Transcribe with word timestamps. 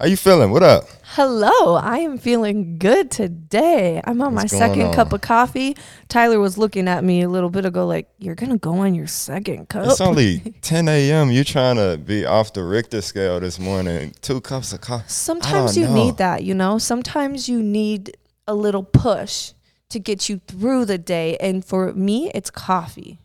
How 0.00 0.06
you 0.06 0.16
feeling? 0.16 0.50
What 0.50 0.62
up? 0.62 0.88
Hello, 1.02 1.74
I 1.74 1.98
am 1.98 2.16
feeling 2.16 2.78
good 2.78 3.10
today. 3.10 4.00
I'm 4.02 4.22
on 4.22 4.34
What's 4.34 4.50
my 4.50 4.58
second 4.58 4.80
on? 4.80 4.94
cup 4.94 5.12
of 5.12 5.20
coffee. 5.20 5.76
Tyler 6.08 6.40
was 6.40 6.56
looking 6.56 6.88
at 6.88 7.04
me 7.04 7.20
a 7.20 7.28
little 7.28 7.50
bit 7.50 7.66
ago, 7.66 7.86
like, 7.86 8.08
You're 8.18 8.34
gonna 8.34 8.56
go 8.56 8.78
on 8.78 8.94
your 8.94 9.06
second 9.06 9.68
cup. 9.68 9.84
It's 9.84 10.00
only 10.00 10.38
10 10.62 10.88
a.m. 10.88 11.30
You're 11.30 11.44
trying 11.44 11.76
to 11.76 11.98
be 11.98 12.24
off 12.24 12.54
the 12.54 12.64
Richter 12.64 13.02
scale 13.02 13.40
this 13.40 13.58
morning? 13.58 14.14
Two 14.22 14.40
cups 14.40 14.72
of 14.72 14.80
coffee. 14.80 15.04
Sometimes 15.06 15.76
you 15.76 15.84
know. 15.84 15.92
need 15.92 16.16
that, 16.16 16.44
you 16.44 16.54
know? 16.54 16.78
Sometimes 16.78 17.46
you 17.46 17.62
need 17.62 18.16
a 18.48 18.54
little 18.54 18.84
push 18.84 19.52
to 19.90 19.98
get 19.98 20.30
you 20.30 20.40
through 20.46 20.86
the 20.86 20.96
day. 20.96 21.36
And 21.42 21.62
for 21.62 21.92
me, 21.92 22.30
it's 22.34 22.50
coffee. 22.50 23.18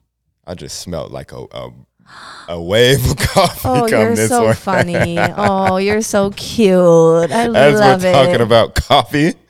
I 0.46 0.56
just 0.56 0.80
smelled 0.80 1.14
like 1.14 1.32
a 1.32 1.46
a, 1.54 1.70
a 2.48 2.62
wave 2.62 3.10
of 3.10 3.18
coffee 3.18 3.60
Oh, 3.68 3.86
you're 3.88 4.16
so 4.16 4.54
funny. 4.54 5.18
Oh, 5.38 5.78
you're 5.78 6.02
so 6.02 6.30
cute. 6.32 7.32
I 7.32 7.48
As 7.54 7.80
love 7.80 8.04
we're 8.04 8.10
it. 8.10 8.14
talking 8.14 8.42
about 8.42 8.76
coffee, 8.76 9.34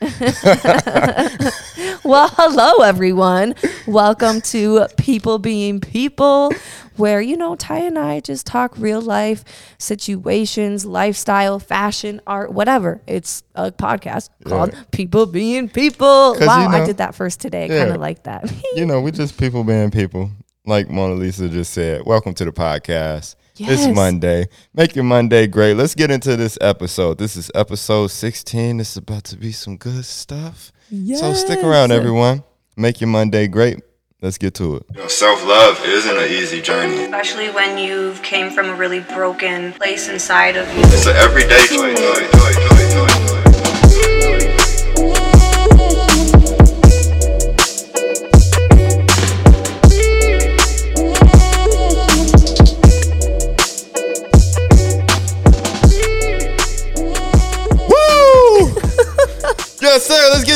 Well, 2.04 2.28
hello 2.36 2.84
everyone. 2.84 3.54
Welcome 3.86 4.40
to 4.42 4.86
People 4.96 5.38
Being 5.38 5.80
People, 5.80 6.52
where 6.96 7.20
you 7.20 7.36
know 7.36 7.56
Ty 7.56 7.78
and 7.80 7.98
I 7.98 8.20
just 8.20 8.46
talk 8.46 8.72
real 8.78 9.00
life 9.00 9.42
situations, 9.78 10.84
lifestyle, 10.86 11.58
fashion, 11.58 12.20
art, 12.26 12.52
whatever. 12.52 13.02
It's 13.08 13.42
a 13.56 13.72
podcast 13.72 14.30
called 14.44 14.74
People 14.92 15.26
Being 15.26 15.68
People. 15.68 16.36
Wow, 16.40 16.62
you 16.62 16.68
I 16.76 16.86
did 16.86 16.98
that 16.98 17.14
first 17.14 17.40
today. 17.40 17.64
I 17.64 17.66
Yeah. 17.74 17.78
kind 17.84 17.94
of 17.96 18.00
like 18.00 18.22
that. 18.22 18.50
you 18.76 18.86
know, 18.86 19.00
we're 19.00 19.10
just 19.10 19.36
people 19.36 19.64
being 19.64 19.90
people. 19.90 20.30
Like 20.68 20.90
Mona 20.90 21.14
Lisa 21.14 21.48
just 21.48 21.72
said, 21.72 22.02
welcome 22.04 22.34
to 22.34 22.44
the 22.44 22.50
podcast. 22.50 23.36
It's 23.56 23.86
Monday. 23.86 24.48
Make 24.74 24.96
your 24.96 25.04
Monday 25.04 25.46
great. 25.46 25.74
Let's 25.74 25.94
get 25.94 26.10
into 26.10 26.34
this 26.36 26.58
episode. 26.60 27.18
This 27.18 27.36
is 27.36 27.52
episode 27.54 28.08
16. 28.08 28.80
It's 28.80 28.96
about 28.96 29.22
to 29.24 29.36
be 29.36 29.52
some 29.52 29.76
good 29.76 30.04
stuff. 30.04 30.72
So 31.14 31.34
stick 31.34 31.62
around, 31.62 31.92
everyone. 31.92 32.42
Make 32.76 33.00
your 33.00 33.08
Monday 33.08 33.46
great. 33.46 33.78
Let's 34.20 34.38
get 34.38 34.54
to 34.54 34.76
it. 34.76 35.10
Self 35.10 35.46
love 35.46 35.80
isn't 35.84 36.16
an 36.16 36.30
easy 36.30 36.60
journey. 36.60 37.04
especially 37.04 37.50
when 37.50 37.78
you 37.78 38.14
came 38.24 38.50
from 38.50 38.66
a 38.66 38.74
really 38.74 39.00
broken 39.00 39.72
place 39.74 40.08
inside 40.08 40.56
of 40.56 40.66
you. 40.74 40.80
It's 40.86 41.06
an 41.06 41.14
everyday 41.14 41.64
choice. 41.68 42.75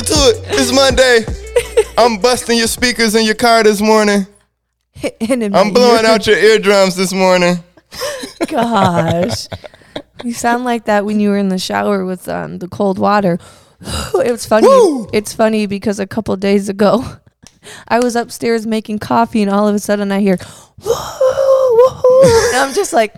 Get 0.00 0.06
to 0.06 0.14
it. 0.14 0.44
It's 0.48 0.72
Monday. 0.72 1.24
I'm 1.98 2.18
busting 2.18 2.56
your 2.56 2.66
speakers 2.66 3.14
in 3.14 3.24
your 3.24 3.34
car 3.34 3.62
this 3.62 3.80
morning. 3.80 4.26
I'm 5.30 5.72
blowing 5.72 6.06
out 6.06 6.26
your 6.26 6.36
eardrums 6.36 6.96
this 6.96 7.12
morning. 7.12 7.56
Gosh, 8.46 9.48
you 10.24 10.32
sound 10.32 10.64
like 10.64 10.86
that 10.86 11.04
when 11.04 11.20
you 11.20 11.30
were 11.30 11.38
in 11.38 11.48
the 11.48 11.58
shower 11.58 12.04
with 12.04 12.28
um, 12.28 12.58
the 12.58 12.68
cold 12.68 12.98
water. 12.98 13.38
it 14.14 14.30
was 14.30 14.46
funny. 14.46 14.68
Woo! 14.68 15.08
It's 15.12 15.32
funny 15.32 15.66
because 15.66 15.98
a 15.98 16.06
couple 16.06 16.36
days 16.36 16.68
ago, 16.68 17.04
I 17.88 17.98
was 17.98 18.16
upstairs 18.16 18.66
making 18.66 19.00
coffee, 19.00 19.42
and 19.42 19.50
all 19.50 19.68
of 19.68 19.74
a 19.74 19.78
sudden 19.78 20.12
I 20.12 20.20
hear, 20.20 20.38
"Woo, 20.84 20.92
woo," 20.92 22.48
and 22.48 22.56
I'm 22.56 22.74
just 22.74 22.92
like, 22.92 23.14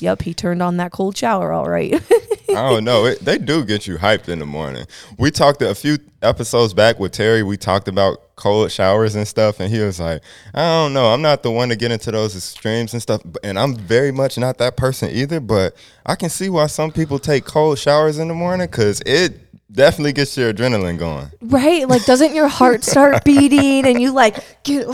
"Yep, 0.00 0.22
he 0.22 0.34
turned 0.34 0.62
on 0.62 0.78
that 0.78 0.92
cold 0.92 1.16
shower, 1.16 1.52
all 1.52 1.68
right." 1.68 1.94
I 2.50 2.70
don't 2.70 2.84
know. 2.84 3.06
It, 3.06 3.20
they 3.20 3.38
do 3.38 3.64
get 3.64 3.86
you 3.86 3.96
hyped 3.96 4.28
in 4.28 4.38
the 4.38 4.46
morning. 4.46 4.86
We 5.18 5.30
talked 5.30 5.62
a 5.62 5.74
few 5.74 5.98
episodes 6.22 6.74
back 6.74 6.98
with 6.98 7.12
Terry. 7.12 7.42
We 7.42 7.56
talked 7.56 7.88
about 7.88 8.36
cold 8.36 8.70
showers 8.70 9.14
and 9.14 9.26
stuff, 9.26 9.60
and 9.60 9.72
he 9.72 9.80
was 9.80 9.98
like, 9.98 10.22
"I 10.54 10.60
don't 10.60 10.92
know. 10.92 11.06
I'm 11.06 11.22
not 11.22 11.42
the 11.42 11.50
one 11.50 11.68
to 11.70 11.76
get 11.76 11.90
into 11.90 12.10
those 12.10 12.36
extremes 12.36 12.92
and 12.92 13.02
stuff, 13.02 13.22
and 13.42 13.58
I'm 13.58 13.74
very 13.74 14.12
much 14.12 14.38
not 14.38 14.58
that 14.58 14.76
person 14.76 15.10
either. 15.10 15.40
But 15.40 15.76
I 16.04 16.14
can 16.14 16.28
see 16.28 16.48
why 16.48 16.66
some 16.66 16.92
people 16.92 17.18
take 17.18 17.44
cold 17.44 17.78
showers 17.78 18.18
in 18.18 18.28
the 18.28 18.34
morning 18.34 18.66
because 18.66 19.00
it 19.06 19.45
definitely 19.70 20.12
gets 20.12 20.36
your 20.36 20.52
adrenaline 20.52 20.98
going. 20.98 21.30
right? 21.42 21.88
Like, 21.88 22.04
doesn't 22.04 22.34
your 22.34 22.48
heart 22.48 22.84
start 22.84 23.24
beating, 23.24 23.86
and 23.86 24.00
you 24.00 24.12
like 24.12 24.36
get? 24.62 24.86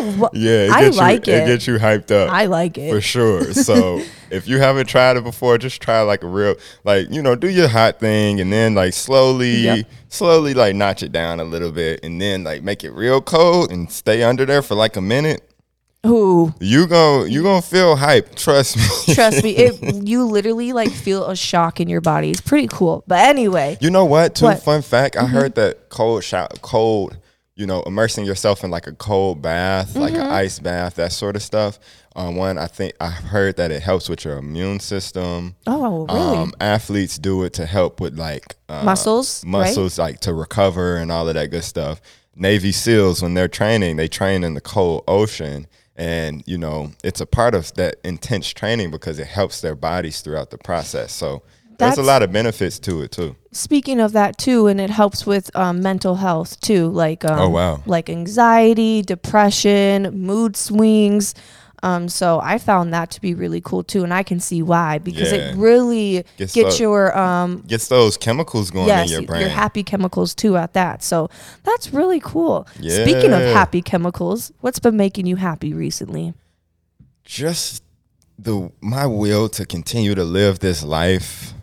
Wha- 0.00 0.30
Yeah, 0.32 0.68
I 0.72 0.88
like 0.88 1.28
it. 1.28 1.42
It 1.42 1.46
gets 1.46 1.66
you 1.66 1.78
hyped 1.78 2.10
up. 2.10 2.30
I 2.32 2.46
like 2.46 2.78
it. 2.78 2.90
for 2.90 3.00
sure. 3.00 3.52
So 3.52 4.02
if 4.30 4.48
you 4.48 4.58
haven't 4.58 4.86
tried 4.86 5.16
it 5.16 5.24
before, 5.24 5.58
just 5.58 5.80
try 5.82 6.00
like 6.02 6.22
a 6.22 6.26
real 6.26 6.54
like 6.84 7.10
you 7.10 7.20
know 7.22 7.34
do 7.34 7.48
your 7.48 7.68
hot 7.68 8.00
thing 8.00 8.40
and 8.40 8.52
then 8.52 8.74
like 8.74 8.94
slowly 8.94 9.56
Yep. 9.62 9.86
slowly 10.08 10.54
like 10.54 10.74
notch 10.74 11.02
it 11.02 11.12
down 11.12 11.38
a 11.38 11.44
little 11.44 11.70
bit 11.70 12.00
and 12.02 12.20
then 12.20 12.44
like 12.44 12.62
make 12.62 12.82
it 12.82 12.92
real 12.92 13.20
cold 13.20 13.70
and 13.70 13.90
stay 13.92 14.22
under 14.22 14.46
there 14.46 14.62
for 14.62 14.74
like 14.74 14.96
a 14.96 15.00
minute. 15.02 15.49
Ooh. 16.06 16.54
You 16.60 16.86
gon' 16.86 17.30
you 17.30 17.42
gonna 17.42 17.60
feel 17.62 17.94
hype. 17.96 18.34
Trust 18.34 18.76
me. 18.76 19.14
Trust 19.14 19.44
me, 19.44 19.50
it 19.56 19.94
you 20.08 20.24
literally 20.24 20.72
like 20.72 20.90
feel 20.90 21.26
a 21.26 21.36
shock 21.36 21.78
in 21.80 21.88
your 21.88 22.00
body. 22.00 22.30
It's 22.30 22.40
pretty 22.40 22.68
cool. 22.68 23.04
But 23.06 23.18
anyway, 23.28 23.76
You 23.80 23.90
know 23.90 24.06
what? 24.06 24.34
Too 24.36 24.46
What? 24.46 24.56
Mm-hmm. 24.56 24.64
fun 24.64 24.82
fact. 24.82 25.16
I 25.16 25.26
heard 25.26 25.54
that 25.56 25.90
cold 25.90 26.24
shower, 26.24 26.48
cold, 26.62 27.18
you 27.54 27.66
know, 27.66 27.82
immersing 27.82 28.24
yourself 28.24 28.64
in 28.64 28.70
like 28.70 28.86
a 28.86 28.92
cold 28.92 29.42
bath, 29.42 29.94
like 29.94 30.14
Mm-hmm. 30.14 30.22
an 30.22 30.28
ice 30.30 30.58
bath, 30.58 30.94
that 30.94 31.12
sort 31.12 31.36
of 31.36 31.42
stuff. 31.42 31.78
Um, 32.16 32.34
one, 32.34 32.56
I 32.58 32.66
think 32.66 32.94
I 32.98 33.08
heard 33.10 33.56
that 33.58 33.70
it 33.70 33.82
helps 33.82 34.08
with 34.08 34.24
your 34.24 34.38
immune 34.38 34.80
system. 34.80 35.54
oh 35.66 36.06
really? 36.06 36.36
Um, 36.38 36.52
athletes 36.60 37.18
do 37.18 37.44
it 37.44 37.52
to 37.54 37.66
help 37.66 38.00
with 38.00 38.18
like 38.18 38.56
uh, 38.70 38.82
Muscles, 38.84 39.44
right? 39.44 39.50
muscles, 39.50 39.98
like 39.98 40.20
to 40.20 40.32
recover 40.32 40.96
and 40.96 41.12
all 41.12 41.28
of 41.28 41.34
that 41.34 41.50
good 41.50 41.62
stuff. 41.64 42.00
Navy 42.34 42.72
SEALs, 42.72 43.22
when 43.22 43.34
they're 43.34 43.48
training, 43.48 43.96
they 43.96 44.08
train 44.08 44.44
in 44.44 44.54
the 44.54 44.60
cold 44.62 45.04
ocean. 45.06 45.66
And, 46.00 46.42
you 46.46 46.56
know, 46.56 46.92
it's 47.04 47.20
a 47.20 47.26
part 47.26 47.54
of 47.54 47.74
that 47.74 47.96
intense 48.04 48.48
training 48.48 48.90
because 48.90 49.18
it 49.18 49.26
helps 49.26 49.60
their 49.60 49.74
bodies 49.74 50.22
throughout 50.22 50.48
the 50.50 50.56
process. 50.56 51.12
So 51.12 51.42
there's 51.76 51.98
a 51.98 52.02
lot 52.02 52.22
of 52.22 52.32
benefits 52.32 52.78
to 52.80 53.02
it 53.02 53.10
too. 53.10 53.36
Speaking 53.52 54.00
of 54.00 54.12
that 54.12 54.38
too, 54.38 54.66
and 54.66 54.80
it 54.80 54.88
helps 54.88 55.26
with 55.26 55.54
um, 55.54 55.82
mental 55.82 56.14
health 56.16 56.58
too, 56.60 56.88
like 56.88 57.24
um, 57.26 57.38
Oh, 57.38 57.48
wow. 57.50 57.82
like 57.84 58.08
anxiety, 58.08 59.02
depression, 59.02 60.10
mood 60.26 60.56
swings. 60.56 61.34
Um, 61.82 62.08
so 62.08 62.40
I 62.42 62.58
found 62.58 62.92
that 62.92 63.10
to 63.12 63.20
be 63.20 63.34
really 63.34 63.60
cool 63.60 63.82
too, 63.82 64.04
and 64.04 64.12
I 64.12 64.22
can 64.22 64.38
see 64.40 64.62
why 64.62 64.98
because 64.98 65.32
Yeah. 65.32 65.38
it 65.38 65.56
really 65.56 66.24
Gets 66.36 66.52
gets 66.54 66.76
the- 66.76 66.82
your 66.82 67.16
um, 67.18 67.62
Gets 67.66 67.88
those 67.88 68.16
chemicals 68.16 68.70
going 68.70 68.88
yes, 68.88 69.06
in 69.08 69.12
your 69.12 69.22
brain. 69.22 69.40
your, 69.40 69.50
happy 69.50 69.82
chemicals 69.82 70.34
too 70.34 70.56
at 70.56 70.72
that. 70.74 71.02
So 71.02 71.30
that's 71.64 71.92
really 71.92 72.20
cool. 72.20 72.66
Speaking 72.76 73.32
of 73.32 73.40
happy 73.40 73.80
chemicals, 73.82 74.52
what's 74.60 74.78
been 74.78 74.96
making 74.96 75.26
you 75.26 75.36
happy 75.36 75.72
recently? 75.72 76.34
Just 77.24 77.82
the 78.38 78.70
my 78.80 79.06
will 79.06 79.48
to 79.50 79.64
continue 79.66 80.14
to 80.14 80.24
live 80.24 80.58
this 80.60 80.82
life 80.82 81.54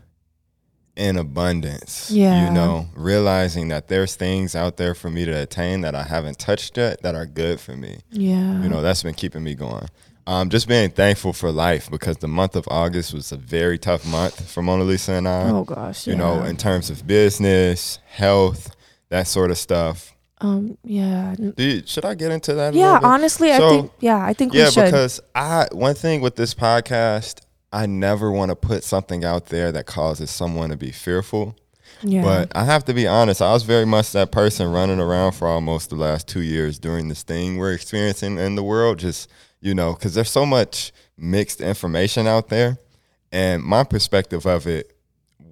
in 0.97 1.15
abundance. 1.17 2.09
Yeah. 2.11 2.47
You 2.47 2.53
know, 2.53 2.87
realizing 2.95 3.67
that 3.69 3.87
there's 3.87 4.15
things 4.15 4.55
out 4.55 4.77
there 4.77 4.93
for 4.95 5.09
me 5.09 5.25
to 5.25 5.31
attain 5.31 5.81
that 5.81 5.95
I 5.95 6.03
haven't 6.03 6.39
touched 6.39 6.75
yet 6.77 7.01
that 7.03 7.15
are 7.15 7.25
good 7.25 7.59
for 7.59 7.77
me. 7.77 7.99
Yeah, 8.11 8.61
You 8.61 8.69
know, 8.69 8.81
that's 8.81 9.03
been 9.03 9.13
keeping 9.13 9.43
me 9.43 9.55
going. 9.55 9.87
Um, 10.25 10.49
just 10.49 10.67
being 10.67 10.89
thankful 10.89 11.31
for 11.31 11.51
life 11.51 11.89
because 11.89 12.17
the 12.17 12.27
month 12.27 12.57
of 12.57 12.67
August 12.69 13.13
was 13.13 13.31
a 13.31 13.37
very 13.37 13.77
tough 13.77 14.05
month 14.05 14.49
for 14.51 14.61
Mona 14.61 14.83
Lisa 14.83 15.13
and 15.13 15.27
I. 15.27 15.49
oh 15.49 15.63
gosh, 15.63 16.05
You 16.05 16.15
know, 16.17 16.43
in 16.43 16.57
terms 16.57 16.89
of 16.89 17.07
business, 17.07 17.99
health, 18.07 18.75
that 19.09 19.27
sort 19.27 19.51
of 19.51 19.57
stuff. 19.57 20.13
um, 20.41 20.77
yeah, 20.83 21.33
you, 21.57 21.81
should 21.85 22.03
I 22.05 22.13
get 22.13 22.31
into 22.31 22.53
that? 22.55 22.73
yeah. 22.73 22.99
Honestly, 23.03 23.51
I 23.53 23.57
think 23.57 23.91
yeah, 24.01 24.23
I 24.23 24.33
think 24.33 24.53
Yeah, 24.53 24.65
we 24.65 24.71
should. 24.71 24.85
because 24.85 25.21
I 25.33 25.67
one 25.71 25.95
thing 25.95 26.19
with 26.21 26.35
this 26.35 26.53
podcast, 26.53 27.39
I 27.71 27.85
never 27.85 28.31
want 28.31 28.49
to 28.49 28.55
put 28.55 28.83
something 28.83 29.23
out 29.23 29.47
there 29.47 29.71
that 29.71 29.85
causes 29.85 30.31
someone 30.31 30.69
to 30.69 30.77
be 30.77 30.91
fearful. 30.91 31.55
yeah, 32.01 32.21
But 32.21 32.51
I 32.55 32.63
have 32.63 32.85
to 32.85 32.93
be 32.93 33.07
honest, 33.07 33.41
I 33.41 33.53
was 33.53 33.63
very 33.63 33.85
much 33.85 34.11
that 34.13 34.31
person 34.31 34.71
running 34.71 34.99
around 34.99 35.33
for 35.33 35.47
almost 35.47 35.89
the 35.89 35.95
last 35.95 36.27
two 36.27 36.41
years 36.41 36.79
during 36.79 37.09
this 37.09 37.23
thing 37.23 37.57
we're 37.57 37.73
experiencing 37.73 38.37
in 38.37 38.55
the 38.55 38.63
world. 38.63 38.99
Just 38.99 39.29
you 39.59 39.73
know, 39.73 39.93
because 39.93 40.13
there's 40.13 40.31
so 40.31 40.45
much 40.45 40.91
mixed 41.17 41.61
information 41.61 42.27
out 42.27 42.49
there, 42.49 42.77
and 43.31 43.63
my 43.63 43.83
perspective 43.83 44.45
of 44.45 44.67
it 44.67 44.93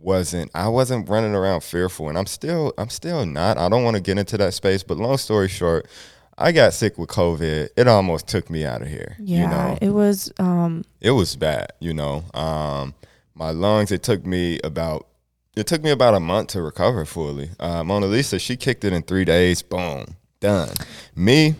wasn't 0.06 0.51
I 0.53 0.68
wasn't 0.68 1.09
running 1.09 1.33
around 1.33 1.61
fearful 1.61 2.09
and 2.09 2.18
I'm 2.18 2.27
still 2.27 2.73
I'm 2.77 2.89
still 2.89 3.25
not. 3.25 3.57
I 3.57 3.68
don't 3.68 3.83
want 3.83 3.95
to 3.95 4.01
get 4.01 4.18
into 4.18 4.38
that 4.38 4.53
space, 4.53 4.83
but 4.83 4.97
long 4.97 5.18
story 5.18 5.50
short, 5.50 5.88
I 6.37 6.51
got 6.51 6.73
sick 6.73 6.97
with 6.97 7.09
COVID. 7.09 7.69
It 7.77 7.87
almost 7.87 8.27
took 8.27 8.49
me 8.49 8.65
out 8.65 8.81
of 8.81 8.87
here. 8.89 9.15
yeah. 9.19 9.41
You 9.41 9.47
know, 9.47 9.77
It 9.81 9.89
was 9.89 10.31
um, 10.39 10.83
it 11.01 11.11
was 11.11 11.35
bad, 11.35 11.71
you 11.79 11.93
know. 11.93 12.23
Um 12.33 12.93
my 13.35 13.51
lungs 13.51 13.91
it 13.91 14.01
took 14.03 14.25
me 14.25 14.59
about 14.63 15.07
it 15.55 15.67
took 15.67 15.81
me 15.83 15.91
about 15.91 16.13
a 16.13 16.19
month 16.19 16.49
to 16.49 16.61
recover 16.61 17.05
fully. 17.05 17.49
Uh, 17.59 17.81
Mona 17.83 18.07
Lisa, 18.07 18.37
she 18.39 18.57
kicked 18.57 18.83
it 18.83 18.91
in 18.91 19.03
three 19.03 19.23
days. 19.23 19.61
Boom, 19.61 20.05
done. 20.41 20.73
Me, 21.15 21.55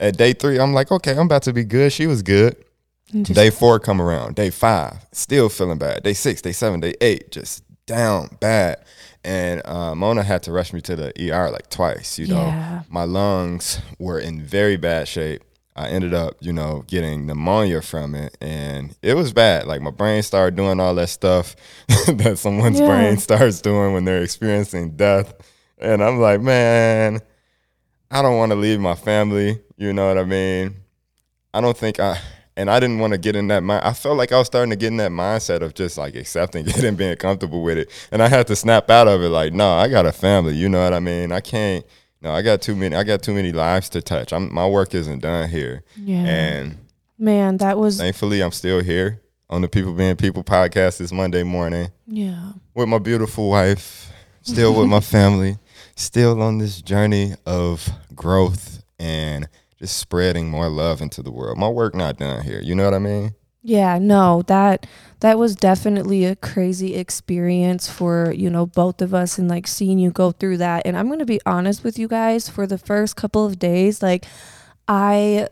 at 0.00 0.16
day 0.16 0.32
three, 0.32 0.58
I'm 0.58 0.72
like, 0.72 0.90
okay, 0.90 1.12
I'm 1.12 1.26
about 1.26 1.42
to 1.42 1.52
be 1.52 1.62
good. 1.64 1.92
She 1.92 2.06
was 2.06 2.22
good. 2.22 2.56
Day 3.12 3.50
four 3.50 3.78
come 3.78 4.00
around. 4.00 4.34
Day 4.36 4.48
five, 4.50 4.94
still 5.12 5.48
feeling 5.50 5.76
bad. 5.78 6.02
Day 6.02 6.14
six, 6.14 6.40
day 6.40 6.52
seven, 6.52 6.80
day 6.80 6.94
eight, 7.02 7.30
just 7.30 7.62
down 7.86 8.36
bad. 8.40 8.84
And 9.24 9.60
uh, 9.64 9.94
Mona 9.94 10.22
had 10.22 10.42
to 10.44 10.52
rush 10.52 10.72
me 10.72 10.80
to 10.82 10.94
the 10.96 11.32
ER 11.32 11.50
like 11.50 11.68
twice. 11.70 12.18
You 12.18 12.28
know, 12.28 12.46
Yeah. 12.46 12.82
my 12.88 13.04
lungs 13.04 13.80
were 13.98 14.18
in 14.20 14.42
very 14.42 14.76
bad 14.76 15.08
shape. 15.08 15.42
I 15.74 15.88
ended 15.88 16.14
up, 16.14 16.36
you 16.40 16.52
know, 16.54 16.84
getting 16.86 17.26
pneumonia 17.26 17.82
from 17.82 18.14
it, 18.14 18.34
and 18.40 18.96
it 19.02 19.12
was 19.14 19.34
bad. 19.34 19.66
Like 19.66 19.82
my 19.82 19.90
brain 19.90 20.22
started 20.22 20.56
doing 20.56 20.80
all 20.80 20.94
that 20.94 21.08
stuff 21.10 21.54
that 22.06 22.38
someone's 22.38 22.80
Yeah. 22.80 22.86
brain 22.86 23.18
starts 23.18 23.60
doing 23.60 23.92
when 23.92 24.04
they're 24.06 24.22
experiencing 24.22 24.92
death, 24.96 25.34
and 25.78 26.02
I'm 26.02 26.18
like, 26.18 26.40
man, 26.40 27.20
I 28.10 28.22
don't 28.22 28.38
want 28.38 28.52
to 28.52 28.56
leave 28.56 28.80
my 28.80 28.94
family. 28.94 29.60
You 29.76 29.92
know 29.92 30.08
what 30.08 30.16
I 30.16 30.24
mean? 30.24 30.76
I 31.52 31.60
don't 31.60 31.76
think 31.76 32.00
I, 32.00 32.18
and 32.56 32.70
I 32.70 32.80
didn't 32.80 32.98
want 32.98 33.12
to 33.12 33.18
get 33.18 33.36
in 33.36 33.48
that 33.48 33.62
mind. 33.62 33.84
I 33.84 33.92
felt 33.92 34.16
like 34.16 34.32
I 34.32 34.38
was 34.38 34.46
starting 34.46 34.70
to 34.70 34.76
get 34.76 34.88
in 34.88 34.96
that 34.96 35.10
mindset 35.10 35.60
of 35.60 35.74
just 35.74 35.98
like 35.98 36.14
accepting 36.14 36.66
it 36.66 36.82
and 36.84 36.96
being 36.96 37.16
comfortable 37.16 37.62
with 37.62 37.78
it. 37.78 37.90
And 38.10 38.22
I 38.22 38.28
had 38.28 38.46
to 38.48 38.56
snap 38.56 38.88
out 38.90 39.08
of 39.08 39.22
it. 39.22 39.28
Like, 39.28 39.52
no, 39.52 39.72
I 39.72 39.88
got 39.88 40.06
a 40.06 40.12
family. 40.12 40.54
You 40.54 40.68
know 40.68 40.82
what 40.82 40.94
I 40.94 41.00
mean? 41.00 41.32
I 41.32 41.40
can't. 41.40 41.84
No, 42.22 42.32
I 42.32 42.42
got 42.42 42.62
too 42.62 42.74
many. 42.74 42.96
I 42.96 43.04
got 43.04 43.22
too 43.22 43.34
many 43.34 43.52
lives 43.52 43.88
to 43.90 44.02
touch. 44.02 44.32
I'm, 44.32 44.52
my 44.52 44.66
work 44.66 44.94
isn't 44.94 45.20
done 45.20 45.48
here. 45.50 45.82
Yeah. 45.96 46.24
And 46.24 46.78
Man, 47.18 47.58
that 47.58 47.78
was 47.78 47.98
thankfully, 47.98 48.42
I'm 48.42 48.52
still 48.52 48.82
here 48.82 49.20
on 49.48 49.62
the 49.62 49.68
People 49.68 49.94
Being 49.94 50.16
People 50.16 50.44
podcast 50.44 50.98
this 50.98 51.12
Monday 51.12 51.44
morning 51.44 51.90
yeah. 52.06 52.52
with 52.74 52.88
my 52.88 52.98
beautiful 52.98 53.48
wife, 53.48 54.10
still 54.42 54.78
with 54.78 54.88
my 54.88 55.00
family, 55.00 55.56
still 55.94 56.42
on 56.42 56.58
this 56.58 56.82
journey 56.82 57.34
of 57.46 57.88
growth 58.14 58.82
and 58.98 59.48
just 59.78 59.96
spreading 59.98 60.48
more 60.48 60.68
love 60.68 61.00
into 61.00 61.22
the 61.22 61.30
world. 61.30 61.58
My 61.58 61.68
work 61.68 61.94
not 61.94 62.18
done 62.18 62.42
here. 62.44 62.60
You 62.60 62.74
know 62.74 62.84
what 62.84 62.94
I 62.94 62.98
mean? 62.98 63.34
Yeah, 63.62 63.98
no, 63.98 64.42
that 64.46 64.86
that 65.20 65.38
was 65.38 65.56
definitely 65.56 66.24
a 66.24 66.36
crazy 66.36 66.94
experience 66.94 67.90
for, 67.90 68.32
you 68.32 68.48
know, 68.48 68.64
both 68.64 69.02
of 69.02 69.12
us 69.12 69.38
and 69.38 69.48
like 69.48 69.66
seeing 69.66 69.98
you 69.98 70.12
go 70.12 70.30
through 70.30 70.58
that. 70.58 70.86
And 70.86 70.96
I'm 70.96 71.08
going 71.08 71.18
to 71.18 71.26
be 71.26 71.40
honest 71.44 71.82
with 71.82 71.98
you 71.98 72.06
guys, 72.06 72.48
for 72.48 72.66
the 72.68 72.78
first 72.78 73.16
couple 73.16 73.44
of 73.44 73.58
days, 73.58 74.02
like 74.02 74.24
I 74.86 75.48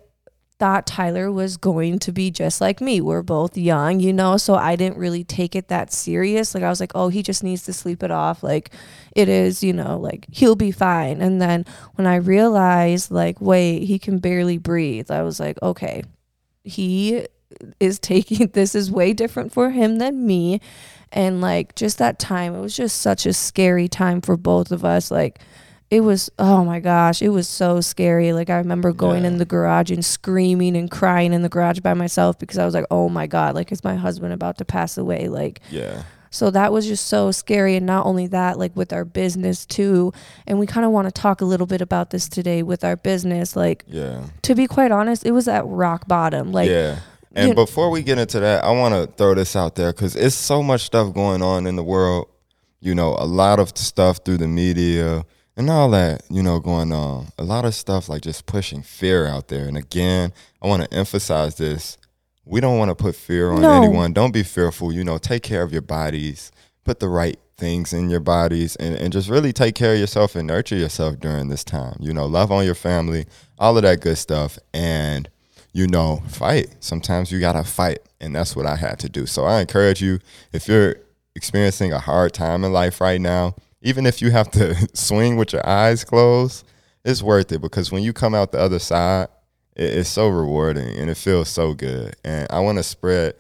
thought 0.65 0.87
Tyler 0.87 1.31
was 1.31 1.59
going 1.59 1.99
to 1.99 2.11
be 2.11 2.31
just 2.31 2.59
like 2.59 2.81
me. 2.81 2.99
We're 2.99 3.21
both 3.21 3.55
young, 3.55 4.01
you 4.01 4.15
know, 4.15 4.39
so 4.39 4.55
I 4.55 4.77
didn't 4.77 4.97
really 4.97 5.23
take 5.23 5.55
it 5.55 5.69
that 5.69 5.93
serious. 5.93 6.55
Like 6.55 6.65
I 6.65 6.71
was 6.71 6.81
like, 6.81 6.93
"Oh, 6.95 7.09
he 7.11 7.23
just 7.23 7.45
needs 7.45 7.65
to 7.65 7.75
sleep 7.75 8.03
it 8.03 8.11
off." 8.11 8.43
Like 8.43 8.71
it 9.15 9.29
is, 9.29 9.63
you 9.63 9.75
know, 9.75 9.99
like 9.99 10.25
he'll 10.33 10.57
be 10.57 10.71
fine. 10.73 11.21
And 11.21 11.39
then 11.39 11.67
when 11.97 12.07
I 12.07 12.17
realized 12.17 13.11
like, 13.11 13.43
"Wait, 13.43 13.85
he 13.85 13.99
can 13.99 14.21
barely 14.21 14.57
breathe." 14.57 15.11
I 15.11 15.21
was 15.21 15.39
like, 15.39 15.61
"Okay, 15.63 16.03
he 16.63 17.27
is 17.79 17.99
taking 17.99 18.47
this 18.55 18.75
is 18.75 18.91
way 18.91 19.13
different 19.13 19.53
for 19.53 19.69
him 19.69 19.99
than 19.99 20.27
me 20.27 20.63
and 21.13 21.43
like 21.43 21.75
just 21.75 21.99
that 21.99 22.19
time 22.19 22.55
it 22.55 22.61
was 22.63 22.75
just 22.75 23.03
such 23.03 23.27
a 23.27 23.35
scary 23.35 23.87
time 23.87 24.23
for 24.23 24.37
both 24.39 24.73
of 24.73 24.83
us 24.83 25.11
like 25.11 25.41
it 25.95 26.01
was 26.01 26.31
oh 26.39 26.65
my 26.65 26.81
gosh 26.81 27.23
it 27.23 27.29
was 27.29 27.47
so 27.49 27.81
scary 27.81 28.33
like 28.33 28.51
i 28.51 28.57
remember 28.57 28.93
going 28.93 29.23
Yeah. 29.23 29.29
in 29.31 29.39
the 29.39 29.45
garage 29.45 29.91
and 29.91 30.05
screaming 30.05 30.77
and 30.77 30.91
crying 30.91 31.33
in 31.33 31.43
the 31.43 31.49
garage 31.49 31.81
by 31.81 31.95
myself 31.95 32.39
because 32.39 32.59
i 32.59 32.65
was 32.65 32.75
like 32.75 32.87
oh 32.91 33.09
my 33.09 33.27
god 33.27 33.55
like 33.55 33.71
is 33.73 33.85
my 33.85 33.95
husband 33.95 34.33
about 34.33 34.59
to 34.59 34.65
pass 34.65 34.99
away 34.99 35.29
like 35.29 35.61
Yeah. 35.71 36.03
so 36.31 36.51
that 36.51 36.73
was 36.73 36.85
just 36.87 37.07
so 37.07 37.31
scary. 37.31 37.77
And 37.77 37.87
not 37.87 38.07
only 38.07 38.27
that, 38.29 38.59
like 38.59 38.75
with 38.75 38.93
our 38.93 39.05
business 39.05 39.65
too. 39.65 40.13
And 40.49 40.59
we 40.59 40.67
kind 40.67 40.85
of 40.85 40.91
want 40.91 41.07
to 41.07 41.13
talk 41.13 41.41
a 41.41 41.45
little 41.45 41.67
bit 41.69 41.81
about 41.81 42.11
this 42.11 42.29
today 42.29 42.65
with 42.65 42.83
our 42.83 42.97
business. 42.97 43.55
Like, 43.55 43.85
Yeah. 43.87 44.25
to 44.43 44.55
be 44.57 44.67
quite 44.67 44.91
honest, 44.91 45.25
it 45.25 45.31
was 45.31 45.47
at 45.47 45.65
rock 45.65 46.09
bottom. 46.09 46.51
Like, 46.51 46.69
yeah. 46.71 46.97
And 47.37 47.51
you- 47.51 47.55
before 47.55 47.89
we 47.89 48.03
get 48.03 48.19
into 48.19 48.41
that, 48.41 48.65
I 48.65 48.73
want 48.73 48.95
to 48.97 49.07
throw 49.17 49.35
this 49.37 49.55
out 49.55 49.77
there 49.77 49.93
because 49.93 50.17
it's 50.17 50.35
so 50.35 50.61
much 50.61 50.83
stuff 50.83 51.15
going 51.15 51.41
on 51.41 51.69
in 51.69 51.77
the 51.77 51.85
world. 51.85 52.27
You 52.81 52.97
know, 52.97 53.15
a 53.17 53.27
lot 53.27 53.61
of 53.61 53.71
stuff 53.79 54.19
through 54.25 54.39
the 54.39 54.49
media 54.49 55.23
and 55.57 55.71
all 55.71 55.91
that, 55.91 56.23
you 56.31 56.43
know, 56.43 56.59
going 56.61 56.93
on. 56.93 57.29
A 57.39 57.45
lot 57.45 57.65
of 57.65 57.75
stuff 57.75 58.09
like 58.09 58.23
just 58.23 58.47
pushing 58.47 58.83
fear 58.83 59.27
out 59.27 59.49
there. 59.49 59.67
And 59.67 59.77
again, 59.77 60.33
I 60.63 60.67
want 60.67 60.83
to 60.83 60.97
emphasize 60.97 61.57
this. 61.57 61.97
We 62.45 62.61
don't 62.61 62.79
want 62.79 62.91
to 62.91 62.95
put 62.95 63.15
fear 63.15 63.51
on 63.51 63.63
No. 63.63 63.73
anyone. 63.73 64.13
Don't 64.13 64.33
be 64.33 64.43
fearful. 64.43 64.93
You 64.93 65.05
know, 65.05 65.19
take 65.19 65.43
care 65.43 65.63
of 65.63 65.73
your 65.73 65.83
bodies, 65.83 66.51
put 66.85 67.01
the 67.01 67.09
right 67.09 67.39
things 67.57 67.93
in 67.93 68.11
your 68.11 68.21
bodies, 68.21 68.75
and, 68.77 68.97
and 68.97 69.13
just 69.13 69.29
really 69.31 69.53
take 69.53 69.75
care 69.77 69.95
of 69.95 70.01
yourself 70.01 70.35
and 70.35 70.47
nurture 70.47 70.77
yourself 70.77 71.21
during 71.21 71.49
this 71.49 71.65
time. 71.65 71.97
You 72.01 72.13
know, 72.13 72.27
love 72.27 72.51
on 72.51 72.65
your 72.65 72.75
family, 72.75 73.27
all 73.59 73.77
of 73.77 73.83
that 73.85 74.01
good 74.01 74.19
stuff. 74.19 74.59
And 74.75 75.29
you 75.73 75.89
know, 75.89 76.23
fight. 76.29 76.77
Sometimes 76.81 77.33
you 77.33 77.41
gotta 77.41 77.65
fight, 77.65 77.99
and 78.21 78.35
that's 78.35 78.55
what 78.55 78.65
I 78.67 78.77
had 78.77 78.99
to 79.01 79.09
do. 79.09 79.27
So 79.27 79.45
I 79.45 79.61
encourage 79.61 80.01
you 80.01 80.21
if 80.53 80.69
you're 80.69 80.97
experiencing 81.35 81.93
a 81.93 81.99
hard 81.99 82.33
time 82.33 82.63
in 82.63 82.73
life 82.73 83.01
right 83.01 83.21
now, 83.21 83.57
even 83.85 84.07
if 84.07 84.21
you 84.21 84.31
have 84.33 84.51
to 84.53 84.75
swing 84.97 85.37
with 85.37 85.53
your 85.53 85.65
eyes 85.69 86.03
closed, 86.03 86.67
it's 87.05 87.23
worth 87.23 87.53
it 87.53 87.61
because 87.61 87.93
when 87.93 88.03
you 88.03 88.13
come 88.13 88.35
out 88.35 88.51
the 88.51 88.59
other 88.59 88.81
side, 88.81 89.29
it, 89.77 89.99
it's 89.99 90.09
so 90.09 90.29
rewarding 90.29 90.97
and 90.97 91.09
it 91.11 91.17
feels 91.17 91.49
so 91.49 91.75
good. 91.75 92.17
And 92.25 92.49
I 92.51 92.59
want 92.61 92.79
to 92.79 92.83
spread. 92.83 93.35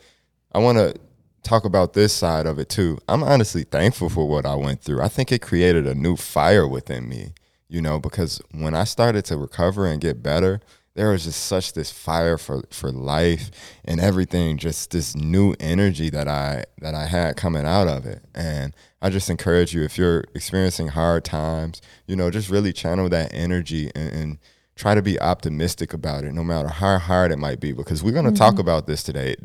I 0.53 0.59
want 0.59 0.79
to 0.79 0.95
talk 1.43 1.65
about 1.65 1.95
this 1.95 2.13
side 2.13 2.47
of 2.47 2.59
it 2.59 2.69
too. 2.69 2.99
I'm 3.09 3.23
honestly 3.23 3.65
thankful 3.65 4.09
for 4.09 4.29
what 4.29 4.47
I 4.47 4.55
went 4.55 4.83
through. 4.83 5.03
I 5.03 5.09
think 5.09 5.33
it 5.33 5.43
created 5.43 5.87
a 5.87 5.95
new 5.95 6.17
fire 6.17 6.69
within 6.69 7.09
me, 7.09 7.33
you 7.69 7.81
know, 7.81 7.99
because 7.99 8.41
when 8.53 8.75
I 8.75 8.85
started 8.85 9.25
to 9.27 9.37
recover 9.37 9.87
and 9.87 10.01
get 10.01 10.23
better, 10.23 10.61
there 10.95 11.11
was 11.11 11.25
just 11.25 11.45
such 11.45 11.73
this 11.73 11.91
fire 11.91 12.39
for 12.39 12.63
for 12.71 12.93
life 12.93 13.51
and 13.85 14.01
everything 14.01 14.57
just 14.57 14.93
this 14.93 15.17
new 15.17 15.55
energy 15.59 16.09
that 16.11 16.29
I 16.29 16.65
that 16.81 16.95
I 16.95 17.07
had 17.07 17.37
coming 17.37 17.67
out 17.67 17.89
of 17.89 18.07
it. 18.07 18.23
And 18.35 18.75
I 19.03 19.11
just 19.11 19.29
encourage 19.29 19.75
you 19.75 19.83
if 19.83 19.99
you're 19.99 20.25
experiencing 20.35 20.89
hard 20.89 21.25
times 21.25 21.83
you 22.07 22.17
know 22.17 22.31
just 22.31 22.49
really 22.49 22.73
channel 22.73 23.09
that 23.09 23.33
energy 23.35 23.91
and, 23.95 24.13
and 24.13 24.39
try 24.77 24.95
to 24.95 25.03
be 25.03 25.21
optimistic 25.21 25.93
about 25.93 26.25
it 26.25 26.33
no 26.33 26.45
matter 26.45 26.69
how 26.69 26.99
hard 26.99 27.31
it 27.33 27.39
might 27.39 27.61
be 27.61 27.73
because 27.73 28.03
we're 28.03 28.13
going 28.13 28.25
to 28.25 28.33
talk 28.33 28.59
about 28.59 28.87
this 28.87 29.03
today. 29.03 29.37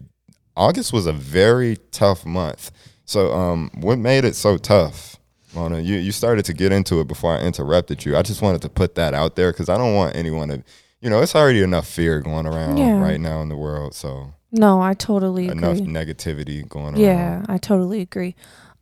August 0.56 0.92
was 0.92 1.06
a 1.06 1.14
very 1.14 1.78
tough 1.92 2.26
month. 2.26 2.72
So 3.06 3.34
um 3.34 3.72
what 3.74 3.98
made 3.98 4.24
it 4.24 4.36
so 4.36 4.58
tough 4.58 5.16
Mona, 5.56 5.80
you, 5.80 5.96
you 5.98 6.12
started 6.12 6.46
to 6.46 6.54
get 6.54 6.72
into 6.72 7.00
it 7.00 7.08
before 7.08 7.36
I 7.36 7.42
interrupted 7.42 8.06
you. 8.06 8.16
I 8.16 8.22
just 8.22 8.40
wanted 8.40 8.62
to 8.62 8.70
put 8.70 8.94
that 8.94 9.16
out 9.16 9.36
there 9.36 9.52
because 9.52 9.68
I 9.68 9.80
don't 9.80 9.96
want 9.96 10.16
anyone 10.16 10.50
to, 10.50 10.64
you 11.02 11.10
know, 11.10 11.22
it's 11.22 11.36
already 11.36 11.62
enough 11.62 11.88
fear 11.88 12.20
going 12.22 12.46
around 12.46 12.78
Yeah. 12.78 13.00
right 13.02 13.20
now 13.20 13.42
in 13.42 13.50
the 13.50 13.56
world. 13.56 13.94
So 13.94 14.34
no, 14.52 14.82
I 14.82 14.94
totally 14.94 15.48
agree. 15.48 15.58
enough 15.70 15.78
negativity 15.78 16.68
going 16.68 16.94
around. 16.96 17.00
Yeah, 17.00 17.46
I 17.48 17.58
totally 17.58 18.02
agree. 18.02 18.36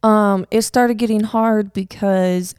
Um, 0.04 0.46
it 0.52 0.62
started 0.62 0.98
getting 0.98 1.22
hard 1.24 1.74
because, 1.74 2.56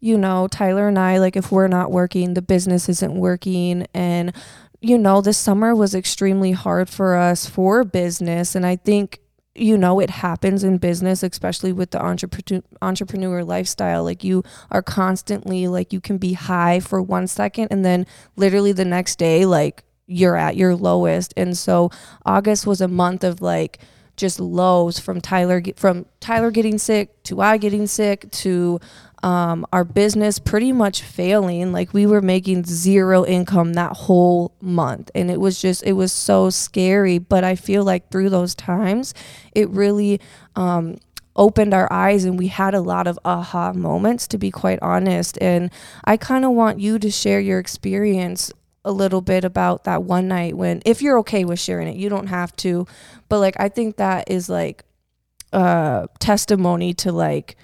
you 0.00 0.18
know, 0.18 0.48
Tyler 0.48 0.88
and 0.88 0.98
I, 0.98 1.18
like, 1.18 1.36
if 1.36 1.50
we're 1.52 1.68
not 1.68 1.90
working, 1.90 2.34
the 2.34 2.42
business 2.42 2.88
isn't 2.88 3.14
working. 3.14 3.86
And, 3.94 4.32
you 4.80 4.98
know, 4.98 5.20
this 5.20 5.38
summer 5.38 5.74
was 5.74 5.94
extremely 5.94 6.52
hard 6.52 6.88
for 6.90 7.16
us 7.16 7.46
for 7.46 7.84
business. 7.84 8.54
And 8.54 8.66
I 8.66 8.76
think, 8.76 9.20
you 9.54 9.76
know, 9.76 10.00
it 10.00 10.10
happens 10.10 10.62
in 10.62 10.78
business, 10.78 11.22
especially 11.22 11.72
with 11.72 11.90
the 11.90 12.02
entrepreneur, 12.02 12.62
entrepreneur 12.82 13.44
lifestyle. 13.44 14.04
Like, 14.04 14.22
you 14.22 14.44
are 14.70 14.82
constantly, 14.82 15.66
like, 15.66 15.92
you 15.92 16.00
can 16.00 16.18
be 16.18 16.34
high 16.34 16.80
for 16.80 17.02
one 17.02 17.26
second 17.26 17.68
and 17.70 17.84
then 17.84 18.06
literally 18.36 18.72
the 18.72 18.84
next 18.84 19.18
day, 19.18 19.44
like, 19.44 19.84
you're 20.06 20.36
at 20.36 20.56
your 20.56 20.74
lowest. 20.74 21.32
And 21.36 21.56
so 21.56 21.90
August 22.26 22.66
was 22.66 22.80
a 22.80 22.88
month 22.88 23.22
of 23.24 23.40
like, 23.40 23.78
just 24.16 24.38
lows 24.38 24.98
from 24.98 25.20
Tyler 25.20 25.62
from 25.76 26.04
Tyler 26.20 26.50
getting 26.50 26.78
sick 26.78 27.22
to 27.22 27.40
I 27.40 27.56
getting 27.56 27.86
sick 27.86 28.30
to 28.32 28.78
um, 29.22 29.66
our 29.72 29.84
business 29.84 30.38
pretty 30.38 30.72
much 30.72 31.02
failing. 31.02 31.72
Like 31.72 31.92
we 31.92 32.06
were 32.06 32.22
making 32.22 32.64
zero 32.64 33.24
income 33.24 33.74
that 33.74 33.92
whole 33.92 34.54
month, 34.60 35.10
and 35.14 35.30
it 35.30 35.40
was 35.40 35.60
just 35.60 35.82
it 35.84 35.92
was 35.92 36.12
so 36.12 36.50
scary. 36.50 37.18
But 37.18 37.44
I 37.44 37.54
feel 37.54 37.84
like 37.84 38.10
through 38.10 38.30
those 38.30 38.54
times, 38.54 39.14
it 39.52 39.68
really 39.70 40.20
um, 40.56 40.98
opened 41.36 41.74
our 41.74 41.90
eyes, 41.92 42.24
and 42.24 42.38
we 42.38 42.48
had 42.48 42.74
a 42.74 42.80
lot 42.80 43.06
of 43.06 43.18
aha 43.24 43.72
moments. 43.72 44.26
To 44.28 44.38
be 44.38 44.50
quite 44.50 44.78
honest, 44.80 45.38
and 45.40 45.70
I 46.04 46.16
kind 46.16 46.44
of 46.44 46.52
want 46.52 46.80
you 46.80 46.98
to 46.98 47.10
share 47.10 47.40
your 47.40 47.58
experience 47.58 48.52
a 48.84 48.92
little 48.92 49.20
bit 49.20 49.44
about 49.44 49.84
that 49.84 50.04
one 50.04 50.26
night 50.26 50.56
when 50.56 50.80
if 50.86 51.02
you're 51.02 51.18
okay 51.18 51.44
with 51.44 51.60
sharing 51.60 51.86
it 51.86 51.96
you 51.96 52.08
don't 52.08 52.28
have 52.28 52.56
to 52.56 52.86
but 53.28 53.38
like 53.38 53.54
i 53.60 53.68
think 53.68 53.96
that 53.96 54.24
is 54.30 54.48
like 54.48 54.84
uh 55.52 56.06
testimony 56.18 56.94
to 56.94 57.12
like 57.12 57.56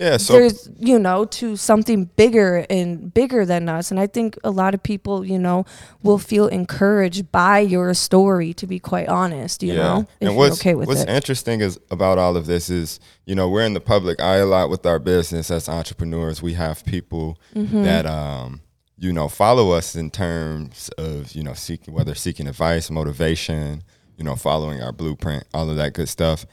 Yeah. 0.00 0.16
So 0.16 0.32
there's 0.32 0.68
you 0.78 0.98
know 0.98 1.26
to 1.26 1.56
something 1.56 2.06
bigger 2.16 2.66
and 2.70 3.12
bigger 3.12 3.44
than 3.44 3.68
us 3.68 3.90
and 3.90 4.00
i 4.00 4.06
think 4.06 4.38
a 4.42 4.50
lot 4.50 4.72
of 4.74 4.82
people 4.82 5.24
you 5.26 5.38
know 5.38 5.66
will 6.02 6.18
feel 6.18 6.46
encouraged 6.48 7.30
by 7.30 7.58
your 7.58 7.92
story 7.92 8.54
to 8.54 8.66
be 8.66 8.78
quite 8.78 9.08
honest 9.08 9.62
you 9.62 9.74
know 9.74 10.06
if 10.20 10.28
and 10.28 10.36
what's 10.36 10.58
okay 10.60 10.74
with 10.74 10.88
what's 10.88 11.02
it 11.02 11.08
interesting 11.10 11.60
is 11.60 11.78
about 11.90 12.16
all 12.16 12.34
of 12.36 12.46
this 12.46 12.70
is 12.70 12.98
you 13.26 13.34
know 13.34 13.46
we're 13.48 13.64
in 13.64 13.74
the 13.74 13.80
public 13.80 14.18
eye 14.20 14.36
a 14.38 14.46
lot 14.46 14.70
with 14.70 14.86
our 14.86 14.98
business 14.98 15.50
as 15.50 15.68
entrepreneurs. 15.68 16.40
We 16.42 16.54
have 16.54 16.84
people 16.84 17.38
Mm-hmm. 17.54 17.82
that 17.82 18.06
um 18.06 18.62
you 18.96 19.12
know 19.12 19.28
follow 19.28 19.70
us 19.72 19.94
in 19.96 20.10
terms 20.10 20.88
of 20.96 21.32
you 21.34 21.42
know 21.42 21.54
seeking 21.54 21.92
whether 21.94 22.14
seeking 22.14 22.46
advice, 22.48 22.90
motivation, 22.90 23.82
you 24.16 24.24
know 24.24 24.36
following 24.36 24.82
our 24.82 24.92
blueprint, 24.92 25.44
all 25.52 25.68
of 25.70 25.76
that 25.76 25.92
good 25.92 26.08
stuff, 26.08 26.46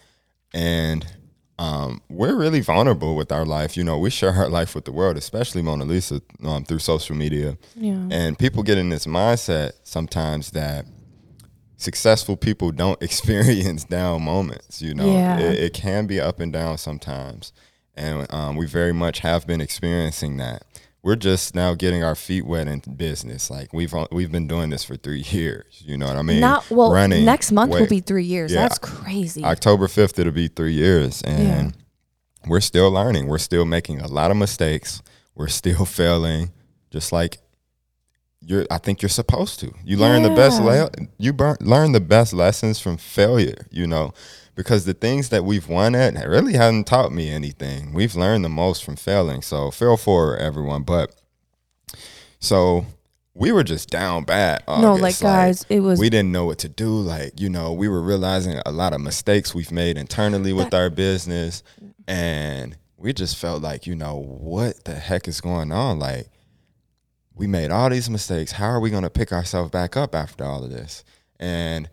and 0.54 1.06
um, 1.60 2.02
we're 2.10 2.36
really 2.36 2.60
vulnerable 2.62 3.16
with 3.16 3.32
our 3.32 3.46
life. 3.46 3.76
You 3.76 3.84
know, 3.84 3.98
we 3.98 4.10
share 4.10 4.32
our 4.34 4.50
life 4.50 4.76
with 4.76 4.86
the 4.86 4.92
world, 4.92 5.18
especially 5.18 5.62
Mona 5.62 5.86
Lisa 5.86 6.22
um, 6.44 6.64
through 6.66 6.80
social 6.80 7.16
media. 7.16 7.58
Yeah. 7.76 8.08
And 8.12 8.38
people 8.38 8.62
get 8.64 8.78
in 8.78 8.90
this 8.90 9.06
mindset 9.08 9.72
sometimes 9.84 10.52
that 10.52 10.86
successful 11.78 12.36
people 12.38 12.72
don't 12.72 13.02
experience 13.02 13.84
down 13.84 14.24
moments. 14.24 14.82
You 14.82 14.94
know, 14.94 15.06
Yeah. 15.12 15.40
it, 15.40 15.60
it 15.60 15.74
can 15.74 16.06
be 16.08 16.20
up 16.20 16.40
and 16.40 16.52
down 16.54 16.78
sometimes, 16.78 17.54
and 17.96 18.32
um, 18.34 18.56
we 18.56 18.66
very 18.68 18.94
much 18.94 19.20
have 19.20 19.48
been 19.48 19.62
experiencing 19.62 20.38
that. 20.38 20.64
We're 21.04 21.16
just 21.16 21.56
now 21.56 21.74
getting 21.74 22.04
our 22.04 22.16
feet 22.16 22.46
wet 22.46 22.68
in 22.68 22.80
business. 22.80 23.50
Like 23.50 23.72
we've 23.72 23.94
uh, 23.94 24.08
we've 24.12 24.32
been 24.32 24.48
doing 24.48 24.70
this 24.70 24.84
for 24.84 24.96
three 24.98 25.22
years. 25.30 25.82
You 25.86 25.98
know 25.98 26.08
what 26.08 26.18
I 26.18 26.22
mean? 26.22 26.39
Not 26.42 26.70
well. 26.70 26.92
Running 26.92 27.24
next 27.25 27.51
month 27.51 27.72
will 27.72 27.88
be 27.88 28.00
three 28.01 28.24
years. 28.25 28.51
Yeah. 28.54 28.62
That's 28.63 28.77
crazy. 28.80 29.44
October 29.44 29.88
5th, 29.88 30.20
it'll 30.20 30.34
be 30.34 30.48
three 30.48 30.74
years. 30.74 31.22
And 31.22 31.75
we're 32.46 32.62
still 32.62 32.92
learning. 32.92 33.27
We're 33.27 33.38
still 33.38 33.66
making 33.66 34.01
a 34.01 34.08
lot 34.08 34.32
of 34.32 34.38
mistakes. 34.38 35.01
We're 35.36 35.48
still 35.48 35.86
failing, 36.00 36.51
just 36.92 37.12
like 37.12 37.38
you're, 38.42 38.66
I 38.72 38.77
think 38.77 39.01
you're 39.01 39.10
supposed 39.10 39.60
to. 39.62 39.74
You 39.84 39.98
learn 39.98 40.24
the 40.24 40.30
best, 40.30 40.62
le- 40.62 40.89
you 41.18 41.34
burn, 41.34 41.58
learn 41.60 41.92
the 41.92 42.00
best 42.00 42.34
lessons 42.34 42.80
from 42.80 42.98
failure, 42.98 43.68
you 43.72 43.86
know, 43.88 44.13
because 44.58 44.86
the 44.86 44.94
things 44.96 45.30
that 45.30 45.46
we've 45.46 45.70
won 45.70 45.94
at 45.94 46.16
really 46.28 46.54
haven't 46.54 46.88
taught 46.88 47.12
me 47.12 47.30
anything. 47.30 47.94
We've 47.94 48.16
learned 48.16 48.44
the 48.44 48.50
most 48.50 48.84
from 48.84 48.96
failing. 48.96 49.44
So 49.44 49.70
fail 49.70 49.98
forward, 49.98 50.40
everyone. 50.40 50.82
But 50.82 51.16
so 52.40 52.88
we 53.36 53.52
were 53.52 53.64
just 53.64 53.92
down 53.92 54.24
bad. 54.24 54.64
no, 54.68 54.94
August. 54.94 55.02
like 55.02 55.20
guys, 55.20 55.66
it 55.70 55.82
was 55.82 56.00
we 56.00 56.10
didn't 56.10 56.32
know 56.32 56.46
what 56.46 56.58
to 56.60 56.70
do. 56.70 56.90
Like, 56.90 57.40
you 57.40 57.50
know, 57.50 57.72
we 57.72 57.88
were 57.88 58.02
realizing 58.02 58.60
a 58.66 58.72
lot 58.72 58.94
of 58.94 59.00
mistakes 59.00 59.54
we've 59.54 59.72
made 59.72 59.96
internally 59.96 60.54
with 60.54 60.74
our 60.74 60.90
business. 60.90 61.62
And 62.08 62.76
we 62.98 63.14
just 63.14 63.38
felt 63.38 63.62
like, 63.62 63.86
you 63.86 63.96
know, 63.96 64.16
what 64.16 64.86
the 64.86 64.96
heck 64.96 65.28
is 65.28 65.40
going 65.40 65.72
on? 65.72 66.00
Like, 66.00 66.30
we 67.36 67.46
made 67.46 67.70
all 67.70 67.92
these 67.92 68.10
mistakes. 68.10 68.54
How 68.54 68.70
are 68.70 68.80
we 68.80 68.90
going 68.90 69.04
to 69.04 69.12
pick 69.12 69.32
ourselves 69.32 69.70
back 69.70 69.96
up 69.96 70.16
after 70.16 70.44
all 70.44 70.64
of 70.64 70.72
this? 70.72 71.04
And 71.40 71.88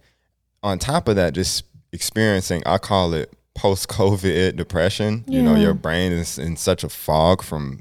on 0.62 0.78
top 0.78 1.09
of 1.09 1.16
that, 1.16 1.35
just 1.35 1.64
experiencing, 1.94 2.62
I 2.66 2.76
call 2.76 3.14
it 3.14 3.32
post 3.54 3.88
COVID 3.88 4.56
depression. 4.56 5.24
You 5.26 5.42
know, 5.42 5.54
your 5.54 5.72
brain 5.72 6.12
is 6.12 6.38
in 6.38 6.56
such 6.56 6.84
a 6.84 6.88
fog 6.90 7.42
from 7.42 7.80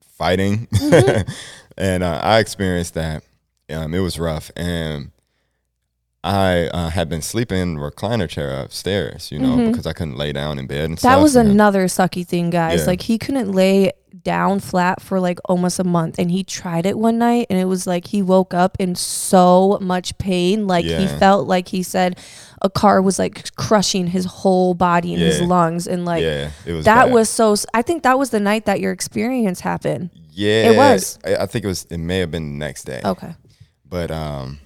fighting. 0.00 0.66
Mm-hmm. 0.84 1.30
and 1.76 2.02
uh, 2.02 2.20
I 2.22 2.38
experienced 2.38 2.94
that. 2.94 3.24
Um, 3.68 3.94
it 3.94 3.98
was 3.98 4.18
rough. 4.18 4.50
And 4.54 5.10
I 6.22 6.68
uh, 6.68 6.88
had 6.88 7.08
been 7.08 7.20
sleeping 7.20 7.58
in 7.58 7.76
a 7.76 7.80
recliner 7.80 8.28
chair 8.28 8.60
upstairs, 8.60 9.30
you 9.30 9.38
know, 9.38 9.68
because 9.68 9.86
I 9.86 9.92
couldn't 9.92 10.16
lay 10.16 10.32
down 10.32 10.58
in 10.58 10.66
bed 10.66 10.88
and 10.88 10.98
stuff. 10.98 11.10
Mm-hmm. 11.10 11.18
that 11.18 11.22
was 11.22 11.36
another 11.36 11.84
sucky 11.84 12.26
thing, 12.26 12.48
guys. 12.48 12.80
Yeah. 12.80 12.86
Like 12.86 13.02
he 13.02 13.18
couldn't 13.18 13.52
lay 13.52 13.92
down 14.22 14.60
flat 14.60 15.02
for 15.02 15.20
like 15.20 15.38
almost 15.44 15.78
a 15.78 15.84
month, 15.84 16.18
and 16.18 16.30
he 16.30 16.42
tried 16.42 16.86
it 16.86 16.96
one 16.98 17.18
night, 17.18 17.48
and 17.50 17.58
it 17.58 17.66
was 17.66 17.86
like 17.86 18.06
he 18.06 18.22
woke 18.22 18.54
up 18.54 18.78
in 18.80 18.94
so 18.94 19.78
much 19.82 20.16
pain. 20.16 20.66
Like 20.66 20.86
he 20.86 21.06
felt 21.06 21.46
like 21.46 21.68
he 21.68 21.82
said 21.82 22.18
a 22.64 22.70
car 22.70 23.00
was 23.00 23.18
like 23.18 23.54
crushing 23.54 24.08
his 24.08 24.24
whole 24.24 24.74
body 24.74 25.14
and 25.14 25.22
his 25.22 25.40
lungs, 25.40 25.86
and 25.86 26.04
like 26.04 26.22
yeah, 26.24 26.50
was 26.66 26.84
that 26.86 27.04
bad. 27.06 27.12
was 27.12 27.30
so. 27.30 27.54
I 27.72 27.82
think 27.82 28.02
that 28.02 28.18
was 28.18 28.30
the 28.30 28.40
night 28.40 28.64
that 28.64 28.80
your 28.80 28.90
experience 28.90 29.60
happened. 29.60 30.10
yeah, 30.32 30.70
it 30.72 30.76
was. 30.76 31.18
I, 31.24 31.36
I 31.36 31.46
think 31.46 31.64
it 31.64 31.68
was. 31.68 31.84
It 31.84 31.98
may 31.98 32.18
have 32.18 32.30
been 32.32 32.58
the 32.58 32.58
next 32.58 32.84
day. 32.84 33.00
Okay. 33.04 33.34
but 33.84 34.10
um 34.10 34.58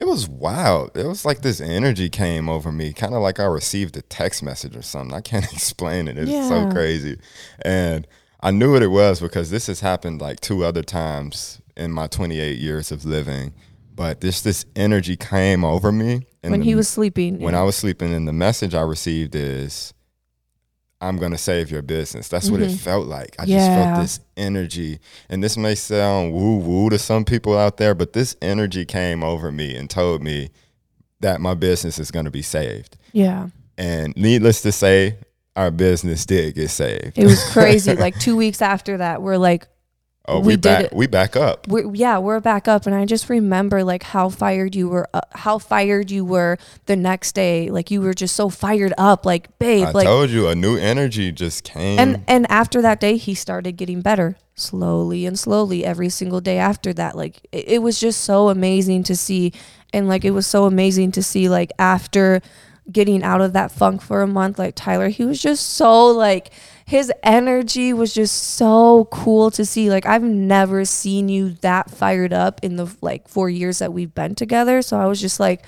it 0.00 0.06
was 0.08 0.26
wild 0.28 0.90
it 0.96 1.06
was 1.06 1.24
like 1.26 1.42
this 1.42 1.60
energy 1.60 2.08
came 2.08 2.48
over 2.48 2.72
me 2.72 2.92
kind 2.92 3.14
of 3.14 3.20
like 3.22 3.38
i 3.38 3.44
received 3.44 3.96
a 3.96 4.02
text 4.02 4.42
message 4.42 4.74
or 4.74 4.82
something 4.82 5.14
i 5.16 5.20
can't 5.20 5.52
explain 5.52 6.08
it 6.08 6.16
it's 6.18 6.48
so 6.48 6.70
crazy 6.70 7.18
and 7.62 8.06
i 8.40 8.50
knew 8.50 8.72
what 8.72 8.82
it 8.82 8.88
was 8.88 9.20
because 9.20 9.50
this 9.50 9.66
has 9.66 9.80
happened 9.80 10.20
like 10.20 10.40
two 10.40 10.64
other 10.64 10.82
times 10.82 11.60
in 11.76 11.92
my 11.92 12.06
28 12.06 12.58
years 12.58 12.90
of 12.90 13.04
living 13.04 13.52
but 13.94 14.20
this 14.22 14.40
this 14.40 14.64
energy 14.74 15.16
came 15.16 15.64
over 15.64 15.92
me 15.92 16.26
and 16.42 16.50
When 16.52 16.60
the- 16.60 16.66
he 16.66 16.74
was 16.74 16.88
sleeping. 16.88 17.38
when 17.40 17.54
i 17.54 17.62
was 17.62 17.76
sleeping 17.76 18.12
and 18.14 18.26
the 18.26 18.32
message 18.32 18.74
i 18.74 18.80
received 18.82 19.34
is 19.34 19.92
i'm 21.00 21.16
gonna 21.16 21.38
save 21.38 21.70
your 21.70 21.82
business 21.82 22.28
that's 22.28 22.50
what 22.50 22.60
it 22.60 22.70
felt 22.72 23.06
like 23.06 23.34
i 23.38 23.44
just 23.46 23.70
Mm-hmm. 23.70 23.82
Felt 23.94 24.00
this 24.02 24.20
energy 24.36 24.98
and 25.28 25.42
this 25.42 25.56
may 25.56 25.74
sound 25.74 26.32
woo 26.32 26.56
woo 26.58 26.90
to 26.90 26.98
some 26.98 27.24
people 27.24 27.56
out 27.56 27.76
there 27.78 27.94
but 27.94 28.12
this 28.12 28.36
energy 28.42 28.84
came 28.84 29.22
over 29.24 29.50
me 29.52 29.74
and 29.76 29.88
told 29.88 30.22
me 30.22 30.50
that 31.20 31.40
my 31.40 31.54
business 31.54 31.98
is 31.98 32.10
gonna 32.10 32.30
be 32.30 32.42
saved 32.42 32.96
yeah. 33.12 33.48
and 33.78 34.14
needless 34.16 34.62
to 34.62 34.72
say 34.72 35.16
our 35.56 35.70
business 35.70 36.24
did 36.26 36.54
get 36.54 36.68
saved 36.70 37.18
It 37.18 37.24
was 37.26 37.42
crazy. 37.52 37.94
like 37.96 38.18
two 38.18 38.36
weeks 38.36 38.62
after 38.62 38.98
that, 38.98 39.20
we're 39.20 39.36
like, 39.36 39.66
oh 40.30 40.40
we 40.40 40.48
we, 40.48 40.56
back 40.56 40.92
we 40.92 41.06
back 41.06 41.36
up 41.36 41.66
we're, 41.70 41.94
yeah, 41.94 42.18
we're 42.18 42.40
back 42.40 42.68
up, 42.68 42.86
and 42.86 42.94
I 42.94 43.04
just 43.04 43.28
remember 43.28 43.84
like 43.84 44.02
how 44.02 44.28
fired 44.28 44.74
you 44.74 44.88
were, 44.88 45.08
uh, 45.14 45.20
how 45.32 45.58
fired 45.58 46.10
you 46.10 46.24
were 46.24 46.58
the 46.86 46.96
next 46.96 47.34
day. 47.34 47.70
Like 47.70 47.90
you 47.90 48.00
were 48.00 48.14
just 48.14 48.34
so 48.34 48.48
fired 48.48 48.92
up, 48.98 49.24
like 49.24 49.58
babe, 49.58 49.86
i 49.86 49.90
like. 49.92 50.06
told 50.06 50.30
you 50.30 50.48
a 50.48 50.54
new 50.54 50.76
energy 50.76 51.32
just 51.32 51.64
came 51.64 51.98
and 51.98 52.24
and 52.26 52.50
after 52.50 52.82
that 52.82 53.00
day, 53.00 53.16
he 53.16 53.34
started 53.34 53.72
getting 53.72 54.00
better 54.00 54.36
slowly 54.54 55.24
and 55.24 55.38
slowly 55.38 55.84
every 55.84 56.08
single 56.08 56.40
day 56.40 56.58
after 56.58 56.92
that. 56.92 57.16
Like 57.16 57.46
it, 57.52 57.68
it 57.68 57.82
was 57.82 58.00
just 58.00 58.22
so 58.22 58.48
amazing 58.48 59.04
to 59.04 59.16
see, 59.16 59.52
and 59.92 60.08
like 60.08 60.24
it 60.24 60.32
was 60.32 60.46
so 60.46 60.64
amazing 60.64 61.12
to 61.12 61.22
see 61.22 61.48
like 61.48 61.72
after 61.78 62.40
getting 62.90 63.22
out 63.22 63.40
of 63.40 63.52
that 63.52 63.70
funk 63.70 64.02
for 64.02 64.22
a 64.22 64.26
month, 64.26 64.58
like 64.58 64.74
Tyler, 64.74 65.08
he 65.08 65.24
was 65.24 65.40
just 65.40 65.66
so 65.68 66.08
like 66.08 66.50
his 66.90 67.12
energy 67.22 67.92
was 67.92 68.12
just 68.12 68.56
so 68.56 69.06
cool 69.12 69.52
to 69.52 69.64
see. 69.64 69.88
Like 69.90 70.06
I've 70.06 70.24
never 70.24 70.84
seen 70.84 71.28
you 71.28 71.50
that 71.60 71.88
fired 71.88 72.32
up 72.32 72.58
in 72.64 72.74
the 72.74 72.92
like 73.00 73.28
four 73.28 73.48
years 73.48 73.78
that 73.78 73.92
we've 73.92 74.12
been 74.12 74.34
together. 74.34 74.82
So 74.82 74.98
I 74.98 75.06
was 75.06 75.20
just 75.20 75.38
like, 75.38 75.64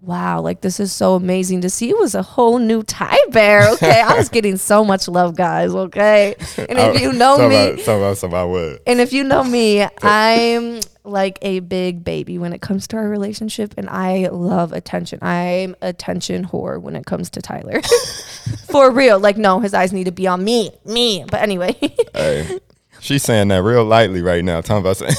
wow, 0.00 0.40
like 0.40 0.62
this 0.62 0.80
is 0.80 0.94
so 0.94 1.14
amazing 1.14 1.60
to 1.60 1.68
see. 1.68 1.90
It 1.90 1.98
was 1.98 2.14
a 2.14 2.22
whole 2.22 2.58
new 2.58 2.82
Ty 2.82 3.18
Bear. 3.32 3.68
Okay. 3.72 4.00
I 4.00 4.16
was 4.16 4.30
getting 4.30 4.56
so 4.56 4.82
much 4.82 5.08
love, 5.08 5.36
guys. 5.36 5.74
Okay. 5.74 6.34
And 6.56 6.78
if 6.78 6.78
oh, 6.78 6.98
you 7.00 7.12
know 7.12 7.36
me, 7.46 7.72
about, 7.72 7.82
about 7.82 8.16
some 8.16 8.32
I 8.32 8.44
would 8.44 8.80
and 8.86 8.98
if 8.98 9.12
you 9.12 9.24
know 9.24 9.44
me, 9.44 9.86
I'm 10.00 10.80
like 11.06 11.38
a 11.42 11.60
big 11.60 12.04
baby 12.04 12.38
when 12.38 12.52
it 12.52 12.60
comes 12.60 12.86
to 12.88 12.96
our 12.96 13.08
relationship, 13.08 13.74
and 13.76 13.88
I 13.88 14.28
love 14.28 14.72
attention. 14.72 15.18
I'm 15.22 15.76
attention 15.82 16.44
whore 16.44 16.80
when 16.80 16.96
it 16.96 17.06
comes 17.06 17.30
to 17.30 17.42
Tyler. 17.42 17.80
For 18.70 18.90
real. 18.90 19.18
Like, 19.18 19.36
no, 19.36 19.60
his 19.60 19.74
eyes 19.74 19.92
need 19.92 20.04
to 20.04 20.12
be 20.12 20.26
on 20.26 20.44
me, 20.44 20.70
me. 20.84 21.24
But 21.30 21.42
anyway, 21.42 21.76
hey 22.14 22.60
she's 23.00 23.22
saying 23.22 23.48
that 23.48 23.62
real 23.62 23.84
lightly 23.84 24.22
right 24.22 24.44
now 24.44 24.60
talking 24.60 24.80
about 24.80 24.96
saying 24.96 25.12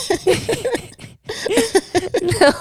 no. 2.41 2.51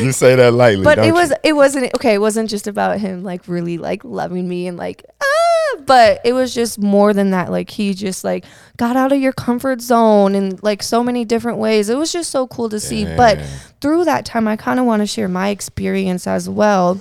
you 0.00 0.12
say 0.12 0.36
that 0.36 0.52
lightly 0.52 0.84
but 0.84 0.98
it 0.98 1.06
you? 1.06 1.14
was 1.14 1.32
it 1.42 1.54
wasn't 1.54 1.92
okay. 1.94 2.14
It 2.14 2.20
wasn't 2.20 2.50
just 2.50 2.66
about 2.66 2.98
him 2.98 3.22
like 3.22 3.46
really 3.48 3.78
like 3.78 4.04
loving 4.04 4.48
me 4.48 4.66
and 4.66 4.76
like 4.76 5.04
ah. 5.20 5.55
But 5.84 6.20
it 6.24 6.32
was 6.32 6.54
just 6.54 6.78
more 6.78 7.12
than 7.12 7.30
that. 7.30 7.50
Like 7.50 7.70
he 7.70 7.94
just 7.94 8.24
like 8.24 8.44
got 8.76 8.96
out 8.96 9.12
of 9.12 9.20
your 9.20 9.32
comfort 9.32 9.80
zone 9.80 10.34
in 10.34 10.58
like 10.62 10.82
so 10.82 11.02
many 11.04 11.24
different 11.24 11.58
ways. 11.58 11.88
It 11.88 11.96
was 11.96 12.12
just 12.12 12.30
so 12.30 12.46
cool 12.46 12.68
to 12.70 12.80
see. 12.80 13.04
But 13.16 13.38
through 13.80 14.04
that 14.04 14.24
time, 14.24 14.48
I 14.48 14.56
kind 14.56 14.80
of 14.80 14.86
want 14.86 15.02
to 15.02 15.06
share 15.06 15.28
my 15.28 15.50
experience 15.50 16.26
as 16.26 16.48
well. 16.48 17.00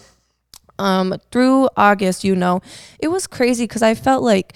Um, 0.78 1.16
through 1.32 1.70
August, 1.78 2.24
you 2.24 2.36
know, 2.36 2.62
it 3.00 3.08
was 3.08 3.28
crazy 3.28 3.64
because 3.64 3.82
I 3.82 3.96
felt 3.96 4.24
like 4.24 4.56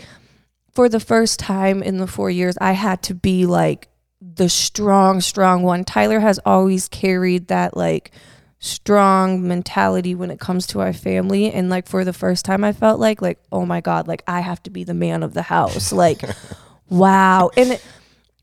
for 0.73 0.89
the 0.89 0.99
first 0.99 1.39
time 1.39 1.81
in 1.81 1.97
the 1.97 2.07
four 2.07 2.29
years, 2.29 2.57
I 2.59 2.73
had 2.73 3.01
to 3.03 3.13
be 3.15 3.45
like 3.45 3.87
the 4.21 4.49
strong, 4.49 5.21
strong 5.21 5.63
one. 5.63 5.83
Tyler 5.85 6.19
has 6.19 6.39
always 6.45 6.87
carried 6.89 7.47
that 7.47 7.75
like 7.75 8.11
strong 8.59 9.47
mentality 9.47 10.13
when 10.13 10.29
it 10.29 10.39
comes 10.39 10.67
to 10.67 10.81
our 10.81 10.93
family. 10.93 11.51
And 11.51 11.69
like 11.69 11.87
for 11.87 12.03
the 12.03 12.13
first 12.13 12.45
time, 12.45 12.63
I 12.63 12.73
felt 12.73 12.99
like, 12.99 13.21
like, 13.21 13.39
oh 13.51 13.65
my 13.65 13.81
God, 13.81 14.07
like 14.07 14.23
I 14.27 14.41
have 14.41 14.61
to 14.63 14.69
be 14.69 14.83
the 14.83 14.93
man 14.93 15.23
of 15.23 15.33
the 15.33 15.43
house. 15.43 15.91
Like, 15.91 16.21
wow. 16.89 17.51
And 17.55 17.71
it, 17.71 17.85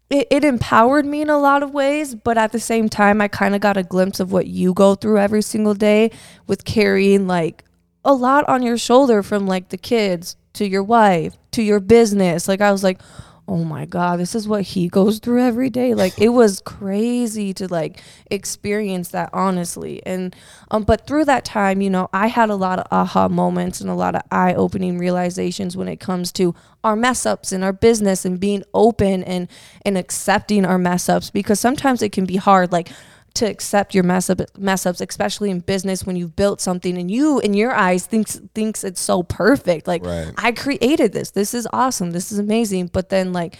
it, 0.08 0.26
it 0.30 0.44
empowered 0.44 1.04
me 1.04 1.20
in 1.20 1.30
a 1.30 1.38
lot 1.38 1.62
of 1.62 1.74
ways, 1.74 2.14
but 2.14 2.38
at 2.38 2.52
the 2.52 2.60
same 2.60 2.88
time, 2.88 3.20
I 3.20 3.28
kind 3.28 3.54
of 3.54 3.60
got 3.60 3.76
a 3.76 3.82
glimpse 3.82 4.20
of 4.20 4.32
what 4.32 4.46
you 4.46 4.72
go 4.72 4.94
through 4.94 5.18
every 5.18 5.42
single 5.42 5.74
day 5.74 6.10
with 6.46 6.64
carrying 6.64 7.26
like 7.26 7.64
a 8.04 8.14
lot 8.14 8.48
on 8.48 8.62
your 8.62 8.78
shoulder 8.78 9.22
from 9.22 9.46
like 9.46 9.68
the 9.68 9.76
kids 9.76 10.36
to 10.54 10.66
your 10.66 10.82
wife 10.82 11.36
to 11.56 11.62
your 11.62 11.80
business. 11.80 12.48
Like, 12.48 12.60
I 12.60 12.70
was 12.70 12.84
like, 12.84 13.00
oh 13.48 13.64
my 13.64 13.84
God, 13.84 14.18
this 14.18 14.34
is 14.34 14.48
what 14.48 14.62
he 14.62 14.88
goes 14.88 15.18
through 15.18 15.42
every 15.42 15.70
day. 15.70 15.94
Like, 15.94 16.18
it 16.18 16.30
was 16.30 16.60
crazy 16.60 17.52
to 17.54 17.68
like 17.68 18.02
experience 18.30 19.10
that 19.10 19.30
honestly. 19.32 20.04
And, 20.04 20.34
um, 20.70 20.82
but 20.82 21.06
through 21.06 21.26
that 21.26 21.44
time, 21.44 21.80
you 21.80 21.90
know, 21.90 22.08
I 22.12 22.26
had 22.26 22.50
a 22.50 22.56
lot 22.56 22.78
of 22.78 22.86
aha 22.90 23.28
moments 23.28 23.80
and 23.80 23.88
a 23.88 23.94
lot 23.94 24.14
of 24.14 24.22
eye 24.30 24.54
opening 24.54 24.98
realizations 24.98 25.76
when 25.76 25.88
it 25.88 26.00
comes 26.00 26.32
to 26.32 26.54
our 26.82 26.96
mess 26.96 27.26
ups 27.26 27.52
in 27.52 27.62
our 27.62 27.72
business 27.72 28.24
and 28.24 28.38
being 28.38 28.62
open 28.72 29.24
and 29.24 29.48
and 29.82 29.98
accepting 29.98 30.64
our 30.64 30.78
mess 30.78 31.08
ups 31.08 31.30
because 31.30 31.58
sometimes 31.58 32.00
it 32.00 32.12
can 32.12 32.24
be 32.26 32.36
hard 32.36 32.70
like 32.70 32.90
to 33.36 33.46
accept 33.46 33.94
your 33.94 34.04
mess 34.04 34.28
up 34.28 34.40
mess 34.58 34.86
ups, 34.86 35.00
especially 35.00 35.50
in 35.50 35.60
business 35.60 36.04
when 36.04 36.16
you've 36.16 36.36
built 36.36 36.60
something 36.60 36.98
and 36.98 37.10
you 37.10 37.38
in 37.40 37.54
your 37.54 37.72
eyes 37.72 38.06
thinks 38.06 38.40
thinks 38.54 38.84
it's 38.84 39.00
so 39.00 39.22
perfect. 39.22 39.86
Like 39.86 40.04
Right. 40.04 40.32
I 40.36 40.52
created 40.52 41.12
this. 41.12 41.30
This 41.30 41.54
is 41.54 41.66
awesome. 41.72 42.10
This 42.10 42.32
is 42.32 42.38
amazing. 42.38 42.88
But 42.88 43.08
then 43.08 43.32
like 43.32 43.56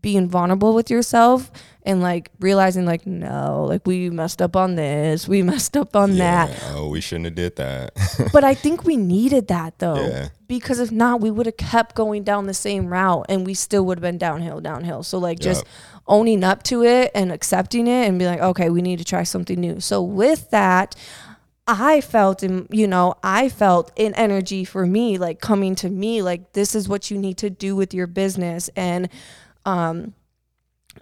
being 0.00 0.28
vulnerable 0.28 0.74
with 0.74 0.90
yourself 0.90 1.50
and 1.84 2.00
like 2.00 2.30
realizing 2.40 2.86
like 2.86 3.06
no, 3.06 3.66
like 3.68 3.86
we 3.86 4.08
messed 4.08 4.40
up 4.40 4.56
on 4.56 4.74
this, 4.74 5.28
we 5.28 5.42
messed 5.52 5.76
up 5.76 5.94
on 5.94 6.16
that. 6.16 6.50
Oh, 6.70 6.88
we 6.88 7.00
shouldn't 7.00 7.26
have 7.26 7.34
did 7.34 7.56
that. 7.56 7.92
But 8.32 8.42
I 8.44 8.54
think 8.54 8.84
we 8.84 8.96
needed 8.96 9.48
that 9.48 9.78
though. 9.78 10.06
Yeah. 10.06 10.28
Because 10.46 10.78
if 10.78 10.90
not, 10.90 11.20
we 11.20 11.30
would 11.30 11.46
have 11.46 11.56
kept 11.56 11.94
going 11.94 12.22
down 12.22 12.46
the 12.46 12.54
same 12.54 12.86
route 12.86 13.26
and 13.28 13.46
we 13.46 13.54
still 13.54 13.84
would 13.86 13.98
have 13.98 14.02
been 14.02 14.18
downhill, 14.18 14.60
downhill. 14.60 15.02
So 15.02 15.18
like 15.18 15.38
just 15.38 15.64
owning 16.06 16.44
up 16.44 16.62
to 16.64 16.84
it 16.84 17.10
and 17.14 17.32
accepting 17.32 17.86
it 17.86 18.08
and 18.08 18.18
be 18.18 18.26
like, 18.26 18.40
okay, 18.40 18.70
we 18.70 18.82
need 18.82 18.98
to 18.98 19.04
try 19.04 19.22
something 19.22 19.58
new. 19.58 19.80
So 19.80 20.02
with 20.02 20.50
that, 20.50 20.94
I 21.66 22.00
felt 22.02 22.42
in 22.42 22.66
you 22.70 22.86
know, 22.86 23.14
I 23.22 23.48
felt 23.48 23.90
an 23.98 24.14
energy 24.14 24.64
for 24.64 24.86
me, 24.86 25.18
like 25.18 25.40
coming 25.40 25.74
to 25.76 25.88
me, 25.88 26.22
like 26.22 26.52
this 26.52 26.74
is 26.74 26.88
what 26.88 27.10
you 27.10 27.18
need 27.18 27.38
to 27.38 27.50
do 27.50 27.74
with 27.74 27.94
your 27.94 28.06
business. 28.06 28.68
And 28.76 29.08
um 29.64 30.14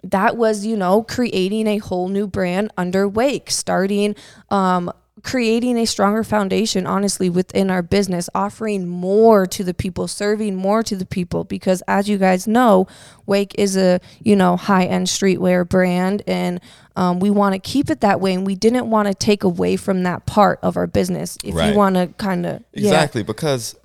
that 0.03 0.37
was, 0.37 0.65
you 0.65 0.75
know, 0.77 1.03
creating 1.03 1.67
a 1.67 1.77
whole 1.77 2.07
new 2.09 2.27
brand 2.27 2.71
under 2.77 3.07
Wake, 3.07 3.51
starting 3.51 4.15
um 4.49 4.91
creating 5.23 5.77
a 5.77 5.85
stronger 5.85 6.23
foundation 6.23 6.85
honestly 6.85 7.29
within 7.29 7.71
our 7.71 7.81
business, 7.81 8.29
offering 8.35 8.87
more 8.87 9.45
to 9.45 9.63
the 9.63 9.73
people, 9.73 10.07
serving 10.07 10.53
more 10.55 10.83
to 10.83 10.95
the 10.97 11.05
people 11.05 11.45
because 11.45 11.81
as 11.87 12.09
you 12.09 12.17
guys 12.17 12.45
know, 12.45 12.87
Wake 13.25 13.55
is 13.57 13.77
a, 13.77 14.01
you 14.21 14.35
know, 14.35 14.57
high-end 14.57 15.07
streetwear 15.07 15.67
brand 15.67 16.23
and 16.27 16.59
um, 16.97 17.19
we 17.21 17.29
want 17.29 17.53
to 17.53 17.59
keep 17.59 17.89
it 17.89 18.01
that 18.01 18.19
way 18.19 18.33
and 18.33 18.45
we 18.45 18.55
didn't 18.55 18.89
want 18.89 19.07
to 19.07 19.13
take 19.13 19.43
away 19.45 19.77
from 19.77 20.03
that 20.03 20.25
part 20.25 20.59
of 20.61 20.75
our 20.75 20.87
business. 20.87 21.37
If 21.43 21.55
Right. 21.55 21.69
you 21.71 21.77
want 21.77 21.95
to 21.95 22.07
kind 22.17 22.45
of 22.45 22.63
Exactly, 22.73 23.23
because 23.23 23.75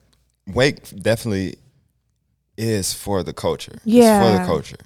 Wake 0.49 0.91
definitely 1.01 1.57
is 2.57 2.93
for 2.93 3.23
the 3.23 3.33
culture. 3.33 3.79
It's 3.87 4.19
for 4.19 4.33
the 4.33 4.45
culture. 4.45 4.77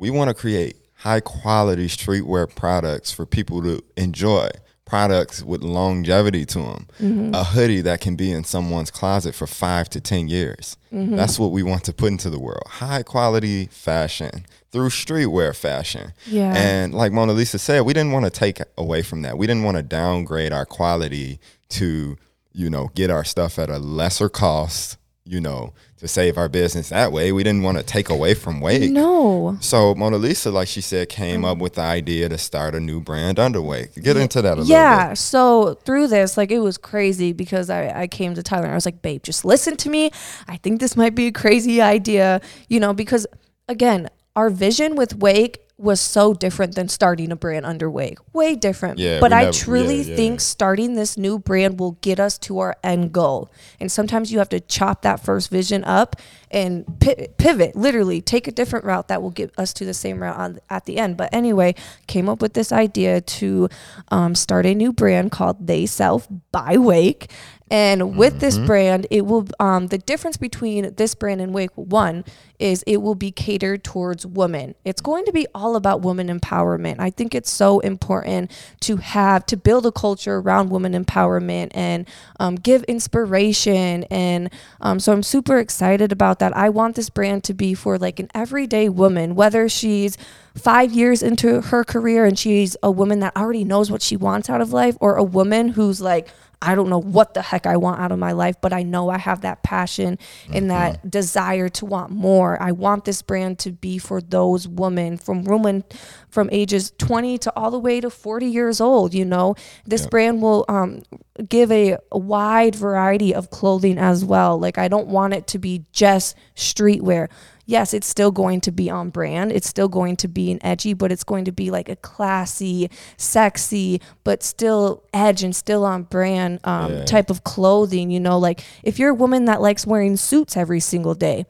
We 0.00 0.08
want 0.08 0.28
to 0.28 0.34
create 0.34 0.76
high 0.94 1.20
quality 1.20 1.86
streetwear 1.86 2.52
products 2.54 3.12
for 3.12 3.26
people 3.26 3.62
to 3.62 3.84
enjoy. 3.98 4.48
Products 4.86 5.42
with 5.42 5.62
longevity 5.62 6.44
to 6.46 6.58
them. 6.58 6.86
Mm-hmm. 7.00 7.34
A 7.34 7.44
hoodie 7.44 7.82
that 7.82 8.00
can 8.00 8.16
be 8.16 8.32
in 8.32 8.42
someone's 8.42 8.90
closet 8.90 9.34
for 9.34 9.46
five 9.46 9.88
to 9.90 10.00
10 10.00 10.28
years. 10.28 10.76
Mm-hmm. 10.92 11.14
That's 11.14 11.38
what 11.38 11.52
we 11.52 11.62
want 11.62 11.84
to 11.84 11.92
put 11.92 12.10
into 12.10 12.30
the 12.30 12.40
world. 12.40 12.64
High 12.66 13.02
quality 13.02 13.66
fashion 13.66 14.46
through 14.72 14.88
streetwear 14.88 15.54
fashion. 15.54 16.12
Yeah. 16.26 16.54
And 16.56 16.94
like 16.94 17.12
Mona 17.12 17.32
Lisa 17.34 17.58
said, 17.58 17.82
we 17.82 17.92
didn't 17.92 18.12
want 18.12 18.24
to 18.24 18.30
take 18.30 18.58
away 18.78 19.02
from 19.02 19.22
that. 19.22 19.36
We 19.36 19.46
didn't 19.46 19.64
want 19.64 19.76
to 19.76 19.82
downgrade 19.82 20.52
our 20.52 20.66
quality 20.66 21.38
to, 21.68 22.16
you 22.52 22.70
know, 22.70 22.90
get 22.94 23.10
our 23.10 23.24
stuff 23.24 23.58
at 23.58 23.68
a 23.68 23.78
lesser 23.78 24.30
cost, 24.30 24.96
you 25.24 25.40
know, 25.40 25.72
to 26.00 26.08
save 26.08 26.36
our 26.36 26.48
business 26.48 26.88
that 26.88 27.12
way. 27.12 27.32
We 27.32 27.42
didn't 27.42 27.62
want 27.62 27.78
to 27.78 27.84
take 27.84 28.08
away 28.08 28.34
from 28.34 28.60
Wake. 28.60 28.90
No. 28.90 29.56
So 29.60 29.94
Mona 29.94 30.16
Lisa, 30.16 30.50
like 30.50 30.68
she 30.68 30.80
said, 30.80 31.08
came 31.08 31.44
up 31.44 31.58
with 31.58 31.74
the 31.74 31.82
idea 31.82 32.28
to 32.28 32.38
start 32.38 32.74
a 32.74 32.80
new 32.80 33.00
brand 33.00 33.38
under 33.38 33.60
Wake. 33.62 33.94
Get 33.94 34.16
into 34.16 34.42
that 34.42 34.58
a 34.58 34.62
yeah 34.62 34.62
little 34.62 34.64
bit. 34.64 34.70
Yeah. 34.70 35.14
So 35.14 35.74
through 35.84 36.08
this 36.08 36.36
like 36.36 36.50
it 36.50 36.60
was 36.60 36.78
crazy 36.78 37.32
because 37.32 37.70
I, 37.70 38.02
I 38.02 38.06
came 38.06 38.34
to 38.34 38.42
tyler 38.42 38.64
and 38.64 38.72
i 38.72 38.74
was 38.74 38.86
like 38.86 39.02
babe 39.02 39.22
just 39.22 39.44
listen 39.44 39.76
to 39.76 39.90
me 39.90 40.10
i 40.48 40.56
think 40.56 40.80
this 40.80 40.96
might 40.96 41.14
be 41.14 41.26
a 41.28 41.32
crazy 41.32 41.80
idea 41.80 42.40
you 42.68 42.80
know 42.80 42.92
because 42.92 43.26
again 43.68 44.08
our 44.40 44.48
vision 44.48 44.96
with 44.96 45.14
wake 45.16 45.66
was 45.76 46.00
so 46.00 46.32
different 46.32 46.74
than 46.74 46.88
starting 46.88 47.30
a 47.30 47.36
brand 47.36 47.66
under 47.66 47.90
wake. 47.90 48.18
Way 48.32 48.54
different. 48.54 48.98
Yeah, 48.98 49.20
but 49.20 49.34
i 49.34 49.50
truly 49.50 49.96
yeah, 49.96 50.10
yeah. 50.10 50.16
think 50.16 50.40
starting 50.40 50.94
this 50.94 51.18
new 51.18 51.38
brand 51.38 51.78
will 51.78 51.98
get 52.00 52.18
us 52.18 52.38
to 52.38 52.58
our 52.58 52.74
end 52.82 53.12
goal. 53.12 53.50
And 53.80 53.92
sometimes 53.92 54.32
you 54.32 54.38
have 54.38 54.48
to 54.50 54.60
chop 54.60 55.02
that 55.02 55.20
first 55.20 55.50
vision 55.50 55.84
up 55.84 56.16
and 56.50 56.86
pi- 57.00 57.28
pivot 57.36 57.76
literally 57.76 58.22
take 58.22 58.48
a 58.48 58.50
different 58.50 58.86
route 58.86 59.08
that 59.08 59.20
will 59.20 59.30
get 59.30 59.52
us 59.58 59.74
to 59.74 59.84
the 59.84 59.94
same 59.94 60.22
route 60.22 60.36
on, 60.36 60.58
at 60.70 60.86
the 60.86 60.96
end. 60.96 61.18
But 61.18 61.34
anyway 61.34 61.74
came 62.06 62.30
up 62.30 62.40
with 62.40 62.54
this 62.54 62.72
idea 62.72 63.20
to 63.20 63.68
um, 64.08 64.34
start 64.34 64.64
a 64.64 64.74
new 64.74 64.92
brand 64.92 65.32
called 65.32 65.66
they 65.66 65.84
self 65.84 66.26
by 66.50 66.78
wake 66.78 67.30
and 67.70 68.16
with 68.16 68.40
this 68.40 68.58
brand 68.58 69.06
it 69.10 69.26
will 69.26 69.46
um, 69.58 69.88
the 69.88 69.98
difference 69.98 70.36
between 70.36 70.94
this 70.94 71.14
brand 71.14 71.40
and 71.40 71.54
wake 71.54 71.70
one 71.74 72.24
is 72.60 72.84
it 72.86 72.98
will 72.98 73.14
be 73.14 73.32
catered 73.32 73.82
towards 73.82 74.26
women. 74.26 74.74
It's 74.84 75.00
going 75.00 75.24
to 75.24 75.32
be 75.32 75.46
all 75.54 75.76
about 75.76 76.02
woman 76.02 76.28
empowerment. 76.28 76.96
I 77.00 77.08
think 77.08 77.34
it's 77.34 77.50
so 77.50 77.80
important 77.80 78.50
to 78.80 78.98
have 78.98 79.46
to 79.46 79.56
build 79.56 79.86
a 79.86 79.92
culture 79.92 80.36
around 80.36 80.68
woman 80.68 80.92
empowerment 80.92 81.70
and 81.74 82.06
um, 82.38 82.56
give 82.56 82.84
inspiration 82.84 84.04
and 84.04 84.50
um, 84.80 85.00
so 85.00 85.12
i'm 85.12 85.22
super 85.22 85.58
excited 85.58 86.12
about 86.12 86.38
that. 86.40 86.54
I 86.56 86.68
want 86.68 86.96
this 86.96 87.08
brand 87.08 87.44
to 87.44 87.54
be 87.54 87.74
for 87.74 87.98
like 87.98 88.20
an 88.20 88.28
everyday 88.34 88.88
woman 88.88 89.34
whether 89.34 89.68
she's 89.68 90.18
five 90.54 90.92
years 90.92 91.22
into 91.22 91.60
her 91.62 91.84
career 91.84 92.24
and 92.26 92.38
she's 92.38 92.76
a 92.82 92.90
woman 92.90 93.20
that 93.20 93.34
already 93.36 93.64
knows 93.64 93.90
what 93.90 94.02
she 94.02 94.16
wants 94.16 94.50
out 94.50 94.60
of 94.60 94.72
life 94.72 94.96
or 95.00 95.16
a 95.16 95.24
woman 95.24 95.68
who's 95.68 96.00
like 96.00 96.28
I 96.62 96.74
don't 96.74 96.90
know 96.90 97.00
what 97.00 97.32
the 97.34 97.42
heck 97.42 97.66
I 97.66 97.76
want 97.78 98.00
out 98.00 98.12
of 98.12 98.18
my 98.18 98.32
life, 98.32 98.56
but 98.60 98.72
I 98.72 98.82
know 98.82 99.08
I 99.08 99.16
have 99.16 99.40
that 99.42 99.62
passion 99.62 100.18
and 100.52 100.70
that 100.70 101.10
desire 101.10 101.70
to 101.70 101.86
want 101.86 102.10
more. 102.10 102.60
I 102.62 102.72
want 102.72 103.06
this 103.06 103.22
brand 103.22 103.58
to 103.60 103.72
be 103.72 103.96
for 103.96 104.20
those 104.20 104.68
women 104.68 105.16
from 105.16 105.44
women 105.44 105.84
from 106.28 106.50
ages 106.52 106.92
20 106.98 107.38
to 107.38 107.52
all 107.56 107.70
the 107.70 107.78
way 107.78 108.00
to 108.00 108.10
40 108.10 108.46
years 108.46 108.80
old. 108.80 109.14
You 109.14 109.24
know, 109.24 109.54
this 109.86 110.06
brand 110.06 110.42
will 110.42 110.66
um, 110.68 111.02
give 111.48 111.72
a, 111.72 111.96
a 112.12 112.18
wide 112.18 112.74
variety 112.74 113.34
of 113.34 113.50
clothing 113.50 113.96
as 113.96 114.22
well. 114.24 114.58
Like, 114.58 114.76
I 114.76 114.88
don't 114.88 115.08
want 115.08 115.32
it 115.32 115.46
to 115.48 115.58
be 115.58 115.86
just 115.92 116.36
streetwear 116.56 117.28
yes, 117.70 117.94
it's 117.94 118.06
still 118.06 118.30
going 118.32 118.60
to 118.62 118.72
be 118.72 118.90
on 118.90 119.10
brand. 119.10 119.52
It's 119.52 119.68
still 119.68 119.88
going 119.88 120.16
to 120.16 120.28
be 120.28 120.50
an 120.50 120.58
edgy, 120.62 120.92
but 120.92 121.12
it's 121.12 121.24
going 121.24 121.44
to 121.44 121.52
be 121.52 121.70
like 121.70 121.88
a 121.88 121.96
classy, 121.96 122.90
sexy, 123.16 124.00
but 124.24 124.42
still 124.42 125.04
edge 125.14 125.42
and 125.44 125.54
still 125.54 125.84
on 125.84 126.02
brand 126.02 126.58
um, 126.64 126.92
Yeah. 126.92 127.04
type 127.04 127.30
of 127.30 127.44
clothing. 127.44 128.10
You 128.10 128.20
know, 128.20 128.38
like 128.38 128.64
if 128.82 128.98
you're 128.98 129.10
a 129.10 129.14
woman 129.14 129.44
that 129.44 129.60
likes 129.62 129.86
wearing 129.86 130.16
suits 130.16 130.56
every 130.56 130.80
single 130.80 131.14
day, 131.14 131.46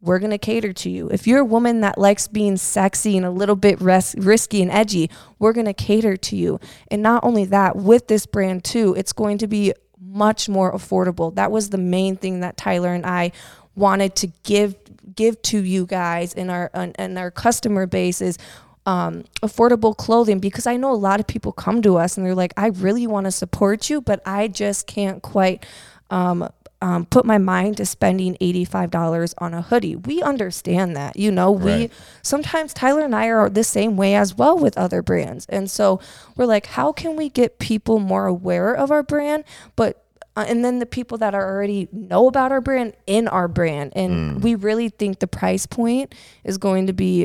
we're 0.00 0.18
going 0.18 0.30
to 0.30 0.38
cater 0.38 0.72
to 0.72 0.90
you. 0.90 1.08
If 1.10 1.26
you're 1.26 1.40
a 1.40 1.44
woman 1.44 1.80
that 1.80 1.98
likes 1.98 2.28
being 2.28 2.56
sexy 2.56 3.16
and 3.16 3.26
a 3.26 3.30
little 3.30 3.56
bit 3.56 3.80
res- 3.80 4.14
risky 4.18 4.62
and 4.62 4.70
edgy, 4.70 5.10
we're 5.38 5.52
going 5.52 5.66
to 5.66 5.74
cater 5.74 6.16
to 6.16 6.36
you. 6.36 6.60
And 6.90 7.02
not 7.02 7.24
only 7.24 7.44
that, 7.46 7.76
with 7.76 8.06
this 8.08 8.24
brand 8.26 8.64
too, 8.64 8.94
it's 8.96 9.12
going 9.12 9.38
to 9.38 9.46
be 9.46 9.72
much 10.00 10.48
more 10.48 10.72
affordable. 10.72 11.34
That 11.34 11.50
was 11.50 11.70
the 11.70 11.78
main 11.78 12.16
thing 12.16 12.40
that 12.40 12.56
Tyler 12.56 12.92
and 12.94 13.04
I 13.04 13.32
wanted 13.74 14.14
to 14.16 14.28
give 14.44 14.74
give 15.16 15.40
to 15.42 15.62
you 15.62 15.86
guys 15.86 16.34
and 16.34 16.50
our 16.50 16.70
and, 16.74 16.94
and 16.98 17.18
our 17.18 17.30
customer 17.30 17.86
base 17.86 18.20
is 18.20 18.38
um, 18.86 19.24
affordable 19.42 19.96
clothing 19.96 20.38
because 20.38 20.66
I 20.66 20.76
know 20.76 20.92
a 20.92 20.94
lot 20.94 21.18
of 21.18 21.26
people 21.26 21.50
come 21.52 21.82
to 21.82 21.96
us 21.96 22.16
and 22.16 22.24
they're 22.24 22.36
like, 22.36 22.54
I 22.56 22.68
really 22.68 23.06
want 23.06 23.24
to 23.24 23.32
support 23.32 23.90
you, 23.90 24.00
but 24.00 24.22
I 24.24 24.46
just 24.46 24.86
can't 24.86 25.20
quite 25.22 25.66
um, 26.08 26.48
um, 26.80 27.04
put 27.06 27.24
my 27.26 27.38
mind 27.38 27.78
to 27.78 27.86
spending 27.86 28.36
$85 28.40 29.34
on 29.38 29.54
a 29.54 29.62
hoodie. 29.62 29.96
We 29.96 30.22
understand 30.22 30.94
that. 30.94 31.16
You 31.16 31.32
know, 31.32 31.50
we 31.50 31.70
Right. 31.72 31.92
sometimes 32.22 32.72
Tyler 32.72 33.04
and 33.04 33.14
I 33.14 33.26
are 33.28 33.50
the 33.50 33.64
same 33.64 33.96
way 33.96 34.14
as 34.14 34.36
well 34.36 34.56
with 34.56 34.78
other 34.78 35.02
brands. 35.02 35.46
And 35.46 35.68
so 35.68 35.98
we're 36.36 36.46
like, 36.46 36.66
how 36.66 36.92
can 36.92 37.16
we 37.16 37.28
get 37.28 37.58
people 37.58 37.98
more 37.98 38.26
aware 38.26 38.72
of 38.72 38.92
our 38.92 39.02
brand, 39.02 39.42
but 39.74 40.05
uh, 40.36 40.44
and 40.48 40.64
then 40.64 40.78
the 40.78 40.86
people 40.86 41.18
that 41.18 41.34
are 41.34 41.44
already 41.50 41.88
know 41.92 42.28
about 42.28 42.52
our 42.52 42.60
brand 42.60 42.94
in 43.06 43.26
our 43.28 43.48
brand 43.48 43.92
and 43.96 44.42
we 44.42 44.54
really 44.54 44.88
think 44.88 45.18
the 45.18 45.26
price 45.26 45.66
point 45.66 46.14
is 46.44 46.58
going 46.58 46.86
to 46.86 46.92
be 46.92 47.24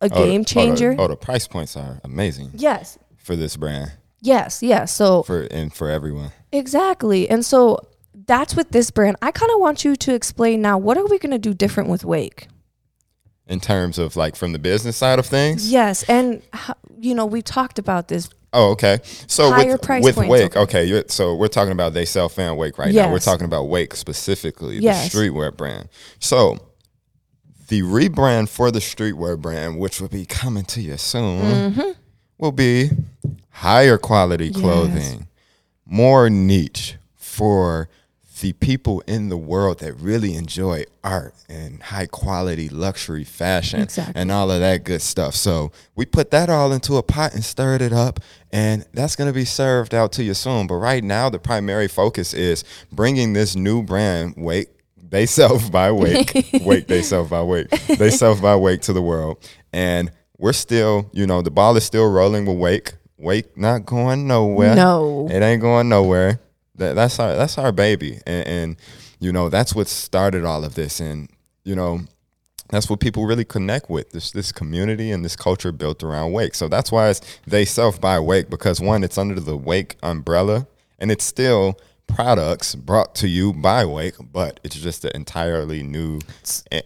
a 0.00 0.08
Oh, 0.12 0.24
game 0.24 0.44
changer 0.44 0.92
Oh 0.92 0.96
the, 0.96 1.02
oh, 1.02 1.08
the 1.08 1.16
price 1.16 1.46
points 1.46 1.76
are 1.76 2.00
amazing 2.04 2.50
yes 2.54 2.98
for 3.16 3.36
this 3.36 3.56
brand, 3.56 3.92
yes 4.22 4.62
yes 4.62 4.92
so 4.92 5.22
for 5.22 5.42
and 5.50 5.72
for 5.74 5.90
everyone. 5.90 6.32
Exactly. 6.52 7.30
And 7.30 7.44
so 7.44 7.78
that's 8.26 8.56
with 8.56 8.70
this 8.70 8.90
brand. 8.90 9.16
I 9.22 9.30
kind 9.30 9.52
of 9.54 9.60
want 9.60 9.84
you 9.84 9.94
to 9.94 10.14
explain 10.14 10.60
now 10.60 10.78
what 10.78 10.96
are 10.96 11.06
we 11.06 11.16
going 11.18 11.30
to 11.30 11.38
do 11.38 11.54
different 11.54 11.88
with 11.88 12.04
Wake? 12.04 12.48
In 13.46 13.60
terms 13.60 13.98
of 13.98 14.16
like 14.16 14.34
from 14.36 14.52
the 14.52 14.58
business 14.58 14.96
side 14.96 15.18
of 15.18 15.26
things. 15.26 15.70
Yes. 15.70 16.02
And, 16.08 16.42
you 16.98 17.14
know, 17.14 17.24
we've 17.26 17.44
talked 17.44 17.78
about 17.78 18.08
this. 18.08 18.28
Oh, 18.52 18.70
okay. 18.72 18.98
So 19.28 19.50
Higher 19.52 19.72
with, 19.72 19.82
price 19.82 20.02
with 20.02 20.16
Wake, 20.16 20.56
okay. 20.56 21.04
so 21.08 21.36
we're 21.36 21.46
talking 21.48 21.72
about 21.72 21.94
they 21.94 22.04
self 22.04 22.34
by 22.34 22.58
Wake 22.58 22.78
right 22.78 22.92
now. 22.92 23.10
We're 23.12 23.18
talking 23.20 23.44
about 23.44 23.64
Wake 23.64 23.94
specifically, 23.94 24.78
Yes. 24.78 25.12
the 25.12 25.18
streetwear 25.18 25.56
brand. 25.56 25.88
So 26.18 26.58
the 27.68 27.82
rebrand 27.82 28.48
for 28.48 28.72
the 28.72 28.80
streetwear 28.80 29.38
brand, 29.40 29.78
which 29.78 30.00
will 30.00 30.08
be 30.08 30.26
coming 30.26 30.64
to 30.64 30.80
you 30.80 30.96
soon, 30.96 31.42
Mm-hmm. 31.74 31.90
will 32.38 32.50
be 32.52 32.90
higher 33.50 33.98
quality 33.98 34.50
clothing, 34.50 35.28
more 35.86 36.28
niche 36.28 36.96
for 37.14 37.88
the 38.40 38.52
people 38.54 39.02
in 39.06 39.28
the 39.28 39.36
world 39.36 39.78
that 39.80 39.94
really 39.94 40.34
enjoy 40.34 40.84
art 41.04 41.34
and 41.48 41.82
high 41.82 42.06
quality 42.06 42.68
luxury 42.68 43.24
fashion 43.24 43.80
Exactly. 43.82 44.20
and 44.20 44.30
all 44.32 44.50
of 44.50 44.60
that 44.60 44.84
good 44.84 45.02
stuff. 45.02 45.34
So 45.34 45.72
we 45.94 46.04
put 46.06 46.30
that 46.32 46.50
all 46.50 46.72
into 46.72 46.96
a 46.96 47.02
pot 47.02 47.34
and 47.34 47.44
stirred 47.44 47.80
it 47.82 47.92
up, 47.92 48.20
and 48.52 48.84
that's 48.92 49.16
going 49.16 49.28
to 49.28 49.34
be 49.34 49.44
served 49.44 49.94
out 49.94 50.12
to 50.12 50.24
you 50.24 50.34
soon. 50.34 50.66
But 50.66 50.76
right 50.76 51.04
now, 51.04 51.30
the 51.30 51.38
primary 51.38 51.88
focus 51.88 52.34
is 52.34 52.64
bringing 52.92 53.32
this 53.32 53.54
new 53.56 53.82
brand, 53.82 54.34
Wake, 54.36 54.68
they 54.96 55.26
self 55.26 55.70
by 55.72 55.90
Wake, 55.92 56.32
Wake, 56.62 56.86
they 56.86 57.02
self 57.02 57.30
by 57.30 57.42
Wake, 57.42 57.68
they 57.86 58.10
self 58.10 58.40
by 58.42 58.56
Wake 58.56 58.80
to 58.82 58.92
the 58.92 59.02
world. 59.02 59.38
And 59.72 60.10
we're 60.38 60.52
still, 60.52 61.10
you 61.12 61.26
know, 61.26 61.42
the 61.42 61.50
ball 61.50 61.76
is 61.76 61.84
still 61.84 62.10
rolling 62.10 62.46
with 62.46 62.56
Wake. 62.58 62.92
Wake 63.18 63.54
not 63.56 63.84
going 63.84 64.26
nowhere. 64.26 64.74
No. 64.74 65.28
It 65.30 65.42
ain't 65.42 65.60
going 65.60 65.90
nowhere. 65.90 66.40
That, 66.80 66.94
that's 66.94 67.18
our 67.20 67.36
that's 67.36 67.56
our 67.58 67.72
baby, 67.72 68.20
and, 68.26 68.46
and 68.48 68.76
you 69.20 69.32
know 69.32 69.48
that's 69.48 69.74
what 69.74 69.86
started 69.86 70.44
all 70.44 70.64
of 70.64 70.74
this, 70.74 70.98
and 71.00 71.28
you 71.62 71.74
know 71.76 72.00
that's 72.70 72.88
what 72.88 73.00
people 73.00 73.26
really 73.26 73.44
connect 73.44 73.90
with 73.90 74.10
this 74.12 74.30
this 74.32 74.50
community 74.52 75.10
and 75.12 75.24
this 75.24 75.36
culture 75.36 75.72
built 75.72 76.02
around 76.02 76.32
Wake. 76.32 76.54
So 76.54 76.68
that's 76.68 76.90
why 76.90 77.10
it's 77.10 77.20
they 77.46 77.64
self 77.64 78.00
by 78.00 78.18
Wake 78.18 78.48
because 78.50 78.80
one, 78.80 79.04
it's 79.04 79.18
under 79.18 79.38
the 79.40 79.56
Wake 79.56 79.96
umbrella, 80.02 80.66
and 80.98 81.10
it's 81.10 81.24
still 81.24 81.78
products 82.06 82.74
brought 82.74 83.14
to 83.16 83.28
you 83.28 83.52
by 83.52 83.84
Wake, 83.84 84.14
but 84.32 84.58
it's 84.64 84.76
just 84.76 85.04
an 85.04 85.12
entirely 85.14 85.82
new, 85.82 86.18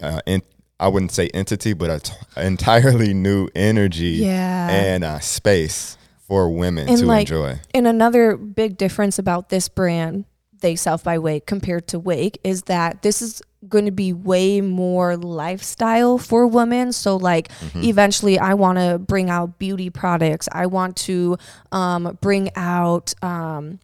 uh, 0.03 0.21
in, 0.27 0.43
I 0.79 0.89
wouldn't 0.89 1.13
say 1.13 1.29
entity, 1.33 1.73
but 1.73 2.11
an 2.37 2.47
entirely 2.47 3.15
new 3.15 3.49
energy 3.55 4.19
Yeah. 4.27 4.69
and 4.71 5.03
uh, 5.05 5.21
space 5.21 5.97
for 6.27 6.49
women 6.51 6.89
and 6.89 6.99
to 7.01 7.07
like 7.07 7.29
enjoy. 7.31 7.59
and 7.75 7.87
another 7.87 8.37
big 8.37 8.77
difference 8.77 9.19
about 9.19 9.49
this 9.51 9.69
brand 9.69 10.25
they 10.61 10.75
self 10.77 11.05
by 11.05 11.19
wake 11.19 11.47
compared 11.47 11.87
to 11.89 11.99
wake 11.99 12.39
is 12.43 12.63
that 12.63 13.03
this 13.03 13.21
is 13.21 13.43
going 13.69 13.85
to 13.87 13.91
be 13.91 14.13
way 14.13 14.61
more 14.61 15.17
lifestyle 15.17 16.17
for 16.19 16.47
women 16.47 16.93
so 16.93 17.17
like 17.17 17.49
Mm-hmm. 17.61 17.85
eventually 17.85 18.39
i 18.39 18.55
want 18.55 18.79
to 18.79 18.99
bring 18.99 19.29
out 19.31 19.59
beauty 19.59 19.91
products 19.91 20.49
i 20.53 20.67
want 20.67 20.97
to 20.97 21.37
um, 21.73 22.17
bring 22.21 22.51
out 22.57 23.13
um, 23.23 23.79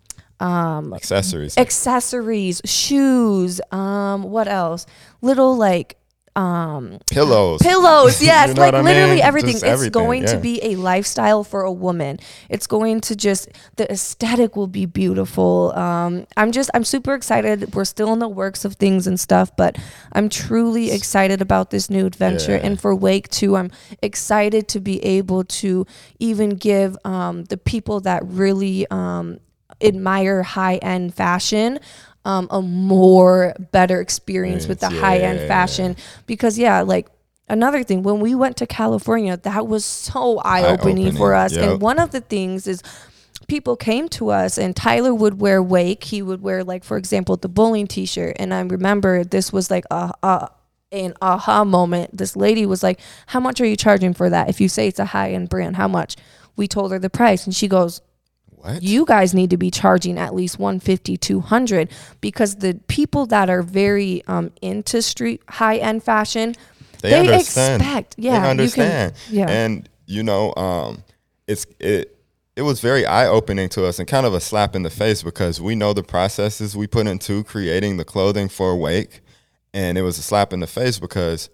accessories. 0.94 1.58
accessories 1.58 2.62
shoes 2.64 3.60
um, 3.72 4.22
what 4.22 4.48
else 4.48 4.86
little 5.20 5.56
like 5.56 5.96
pillows. 6.34 7.60
pillows 7.60 8.22
yes 8.22 8.48
You 8.48 8.54
know 8.54 8.60
like 8.62 8.72
what 8.72 8.80
I 8.80 8.82
literally 8.82 9.14
mean? 9.16 9.24
everything 9.24 9.52
Just 9.52 9.64
it's 9.64 9.72
everything, 9.72 9.92
going 9.92 10.24
to 10.26 10.38
be 10.38 10.62
a 10.62 10.76
lifestyle 10.76 11.44
for 11.44 11.62
a 11.62 11.72
woman 11.72 12.18
it's 12.48 12.66
going 12.66 13.00
to 13.02 13.16
just 13.16 13.48
the 13.76 13.90
aesthetic 13.90 14.56
will 14.56 14.66
be 14.68 14.86
beautiful 14.86 15.72
um 15.76 16.26
i'm 16.36 16.52
just 16.52 16.70
i'm 16.72 16.84
super 16.84 17.14
excited 17.14 17.74
we're 17.74 17.84
still 17.84 18.12
in 18.12 18.20
the 18.20 18.28
works 18.28 18.64
of 18.64 18.74
things 18.76 19.06
and 19.06 19.18
stuff 19.18 19.50
but 19.56 19.76
i'm 20.12 20.28
truly 20.28 20.90
excited 20.92 21.42
about 21.42 21.70
this 21.70 21.90
new 21.90 22.06
adventure 22.06 22.52
Yeah. 22.52 22.66
and 22.66 22.80
for 22.80 22.94
wake 22.94 23.28
too 23.28 23.56
i'm 23.56 23.70
excited 24.02 24.68
to 24.68 24.80
be 24.80 25.02
able 25.04 25.44
to 25.44 25.84
even 26.18 26.50
give 26.50 26.96
um 27.04 27.44
the 27.44 27.56
people 27.56 28.00
that 28.02 28.22
really 28.24 28.86
um 28.90 29.38
admire 29.82 30.42
high 30.42 30.76
end 30.76 31.14
fashion 31.14 31.78
um, 32.24 32.48
a 32.50 32.60
more 32.60 33.54
better 33.72 34.00
experience 34.00 34.66
with 34.68 34.80
the 34.80 34.90
Yeah. 34.92 35.00
high 35.00 35.18
end 35.18 35.40
fashion. 35.48 35.96
because 36.26 36.58
yeah 36.58 36.80
like 36.82 37.06
another 37.48 37.82
thing 37.82 38.02
when 38.02 38.20
we 38.20 38.34
went 38.34 38.56
to 38.58 38.66
california 38.66 39.36
that 39.38 39.66
was 39.66 39.84
so 39.84 40.38
eye-opening 40.44 41.12
for 41.12 41.34
Eye-opening, 41.34 41.44
us 41.44 41.52
yep. 41.56 41.70
and 41.70 41.80
one 41.82 41.98
of 41.98 42.10
the 42.12 42.20
things 42.20 42.66
is 42.66 42.82
people 43.48 43.74
came 43.74 44.08
to 44.10 44.28
us 44.30 44.58
and 44.58 44.76
tyler 44.76 45.12
would 45.12 45.40
wear 45.40 45.60
wake. 45.62 46.04
He 46.04 46.22
would 46.22 46.40
wear 46.40 46.62
like 46.62 46.84
for 46.84 46.96
example 46.96 47.36
the 47.36 47.48
bowling 47.48 47.88
t-shirt. 47.88 48.36
And 48.38 48.54
i 48.54 48.60
remember 48.60 49.24
this 49.24 49.52
was 49.52 49.70
like 49.70 49.84
a, 49.90 50.12
a 50.22 50.48
an 50.92 51.14
aha 51.22 51.64
moment. 51.64 52.16
This 52.16 52.36
lady 52.36 52.64
was 52.66 52.82
like 52.84 53.00
how 53.26 53.40
much 53.40 53.60
are 53.60 53.66
you 53.66 53.76
charging 53.76 54.14
for 54.14 54.30
that? 54.30 54.48
If 54.48 54.60
you 54.60 54.68
say 54.68 54.86
it's 54.86 55.00
a 55.00 55.04
high-end 55.06 55.48
brand 55.48 55.74
how 55.76 55.88
much? 55.88 56.16
We 56.56 56.68
told 56.68 56.92
her 56.92 56.98
the 57.00 57.10
price. 57.10 57.44
And 57.46 57.54
she 57.54 57.66
goes 57.66 58.02
what? 58.62 58.82
you 58.82 59.04
guys 59.06 59.34
need 59.34 59.50
to 59.50 59.56
be 59.56 59.70
charging 59.70 60.18
at 60.18 60.34
least 60.34 60.58
150 60.58 61.16
200 61.16 61.90
because 62.20 62.56
the 62.56 62.78
people 62.88 63.26
that 63.26 63.48
are 63.50 63.62
very 63.62 64.22
um, 64.26 64.52
into 64.62 65.02
street 65.02 65.42
high-end 65.48 66.02
fashion 66.02 66.54
they, 67.02 67.10
they 67.10 67.20
understand. 67.20 67.80
expect- 67.82 68.14
yeah, 68.18 68.30
they 68.32 68.36
you 68.36 68.40
can- 68.42 68.50
understand. 68.50 69.14
yeah. 69.30 69.48
and 69.50 69.88
you 70.06 70.22
know, 70.22 70.52
um, 70.56 71.04
it's 71.46 71.66
it. 71.78 72.16
It 72.56 72.62
was 72.62 72.80
very 72.80 73.06
eye 73.06 73.26
opening 73.26 73.68
to 73.70 73.86
us 73.86 73.98
and 74.00 74.06
kind 74.08 74.26
of 74.26 74.34
a 74.34 74.40
slap 74.40 74.74
in 74.76 74.82
the 74.82 74.90
face 74.90 75.22
because 75.22 75.60
we 75.62 75.74
know 75.74 75.92
the 75.94 76.02
processes 76.02 76.76
we 76.76 76.86
put 76.86 77.06
into 77.06 77.42
creating 77.44 77.96
the 77.96 78.04
clothing 78.04 78.48
for 78.50 78.76
Wake, 78.76 79.20
and 79.72 79.96
it 79.96 80.02
was 80.02 80.18
a 80.18 80.22
slap 80.22 80.52
in 80.52 80.60
the 80.60 80.66
face 80.66 80.98
because 80.98 81.48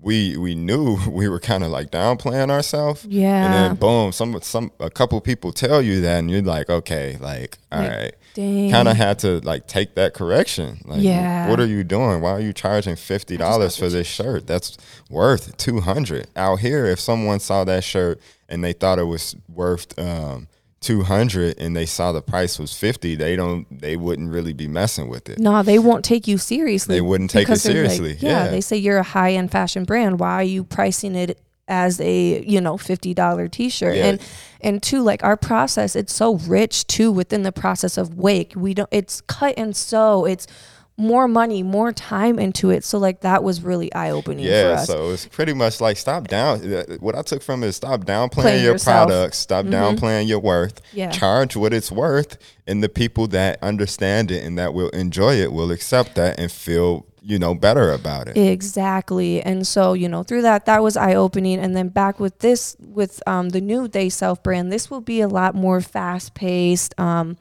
we 0.00 0.36
we 0.36 0.54
knew 0.54 0.98
we 1.10 1.28
were 1.28 1.40
kind 1.40 1.64
of 1.64 1.70
like 1.70 1.90
downplaying 1.90 2.50
ourselves. 2.50 3.04
Yeah. 3.06 3.44
And 3.44 3.54
then 3.54 3.74
boom, 3.76 4.12
some 4.12 4.38
some 4.42 4.70
a 4.80 4.90
couple 4.90 5.20
people 5.20 5.52
tell 5.52 5.80
you 5.82 6.00
that, 6.02 6.18
and 6.18 6.30
you're 6.30 6.42
like, 6.42 6.68
okay, 6.70 7.16
like 7.20 7.58
all 7.72 7.80
Like, 7.82 7.90
right. 7.90 8.14
Kind 8.36 8.86
of 8.86 8.98
had 8.98 9.18
to 9.20 9.40
like 9.40 9.66
take 9.66 9.94
that 9.94 10.12
correction. 10.12 10.82
Like, 10.84 11.00
Yeah. 11.00 11.48
what 11.48 11.58
are 11.58 11.64
you 11.64 11.82
doing? 11.82 12.20
Why 12.20 12.32
are 12.32 12.40
you 12.40 12.52
charging 12.52 12.94
fifty 12.94 13.38
dollars 13.38 13.78
for 13.78 13.88
this 13.88 14.06
shirt? 14.06 14.46
That's 14.46 14.76
worth 15.08 15.56
two 15.56 15.80
hundred. 15.80 16.26
Out 16.36 16.58
here, 16.60 16.84
if 16.84 17.00
someone 17.00 17.40
saw 17.40 17.64
that 17.64 17.82
shirt 17.82 18.20
and 18.46 18.62
they 18.62 18.74
thought 18.74 18.98
it 18.98 19.04
was 19.04 19.34
worth 19.48 19.98
um, 19.98 20.48
two 20.86 21.02
hundred, 21.02 21.58
and 21.58 21.74
they 21.76 21.86
saw 21.86 22.12
the 22.12 22.22
price 22.22 22.58
was 22.58 22.72
fifty, 22.76 23.14
they 23.14 23.34
don't. 23.36 23.66
They 23.80 23.96
wouldn't 23.96 24.30
really 24.30 24.52
be 24.52 24.68
messing 24.68 25.08
with 25.08 25.28
it. 25.28 25.38
no 25.38 25.62
they 25.62 25.78
won't 25.78 26.04
take 26.04 26.26
you 26.28 26.38
seriously 26.38 26.94
They 26.96 27.00
wouldn't 27.00 27.30
take 27.30 27.44
it 27.44 27.46
they're 27.46 27.54
like, 27.54 27.60
seriously, 27.90 28.16
yeah, 28.20 28.44
yeah. 28.44 28.48
they 28.50 28.60
say 28.60 28.76
you're 28.76 28.98
a 28.98 29.02
high-end 29.02 29.50
fashion 29.50 29.84
brand 29.84 30.20
why 30.20 30.34
are 30.34 30.42
you 30.42 30.62
pricing 30.64 31.14
it 31.14 31.38
as 31.68 32.00
a 32.00 32.42
you 32.44 32.60
know 32.60 32.76
$50 32.76 33.50
t-shirt 33.50 33.96
Yeah. 33.96 34.06
and 34.06 34.20
and 34.60 34.82
two 34.82 35.02
like 35.02 35.24
our 35.24 35.36
process 35.36 35.96
it's 35.96 36.14
so 36.14 36.36
rich 36.36 36.86
too 36.86 37.10
within 37.10 37.42
the 37.42 37.50
process 37.52 37.98
of 37.98 38.14
wake 38.14 38.52
we 38.54 38.72
don't 38.72 38.88
it's 38.92 39.20
cut 39.22 39.54
and 39.58 39.74
sew 39.76 40.24
it's 40.24 40.46
more 40.98 41.28
money 41.28 41.62
more 41.62 41.92
time 41.92 42.38
into 42.38 42.70
it 42.70 42.82
so 42.82 42.96
like 42.98 43.20
that 43.20 43.44
was 43.44 43.60
really 43.62 43.92
eye-opening 43.94 44.44
for 44.46 44.50
Yeah, 44.50 44.70
us 44.80 44.86
so 44.86 45.10
it's 45.10 45.26
pretty 45.26 45.52
much 45.52 45.80
like 45.80 45.96
stop 45.98 46.26
down. 46.28 46.72
uh, 46.72 46.84
What 47.00 47.14
I 47.14 47.20
took 47.22 47.42
from 47.42 47.62
it 47.62 47.66
is 47.66 47.76
stop 47.76 48.04
downplaying 48.06 48.30
Playing 48.32 48.64
your 48.64 48.72
yourself. 48.72 49.08
products, 49.08 49.38
stop 49.38 49.66
downplaying 49.66 50.26
your 50.26 50.38
worth. 50.40 50.80
Yeah. 50.94 51.10
Charge 51.10 51.54
what 51.54 51.74
it's 51.74 51.92
worth, 51.92 52.38
and 52.66 52.82
the 52.82 52.88
people 52.88 53.26
that 53.28 53.58
understand 53.62 54.30
it 54.30 54.42
and 54.42 54.56
that 54.58 54.72
will 54.72 54.88
enjoy 54.90 55.34
it 55.34 55.52
will 55.52 55.70
accept 55.70 56.14
that 56.14 56.40
and 56.40 56.50
feel 56.50 57.04
you 57.20 57.38
know 57.38 57.54
better 57.54 57.90
about 57.92 58.28
it. 58.28 58.36
Exactly. 58.38 59.42
And 59.42 59.66
so, 59.66 59.92
you 59.94 60.08
know, 60.08 60.22
through 60.22 60.42
that, 60.42 60.64
that 60.66 60.82
was 60.82 60.96
eye 60.96 61.14
opening. 61.14 61.58
And 61.58 61.76
then 61.76 61.88
back 61.88 62.20
with 62.20 62.38
this, 62.38 62.76
with 62.80 63.20
um, 63.26 63.48
the 63.50 63.60
new 63.60 63.88
They 63.88 64.08
Self 64.08 64.42
brand, 64.44 64.70
this 64.72 64.90
will 64.90 65.00
be 65.00 65.20
a 65.20 65.28
lot 65.28 65.54
more 65.56 65.80
fast 65.80 66.34
paced, 66.34 66.98
um, 67.00 67.36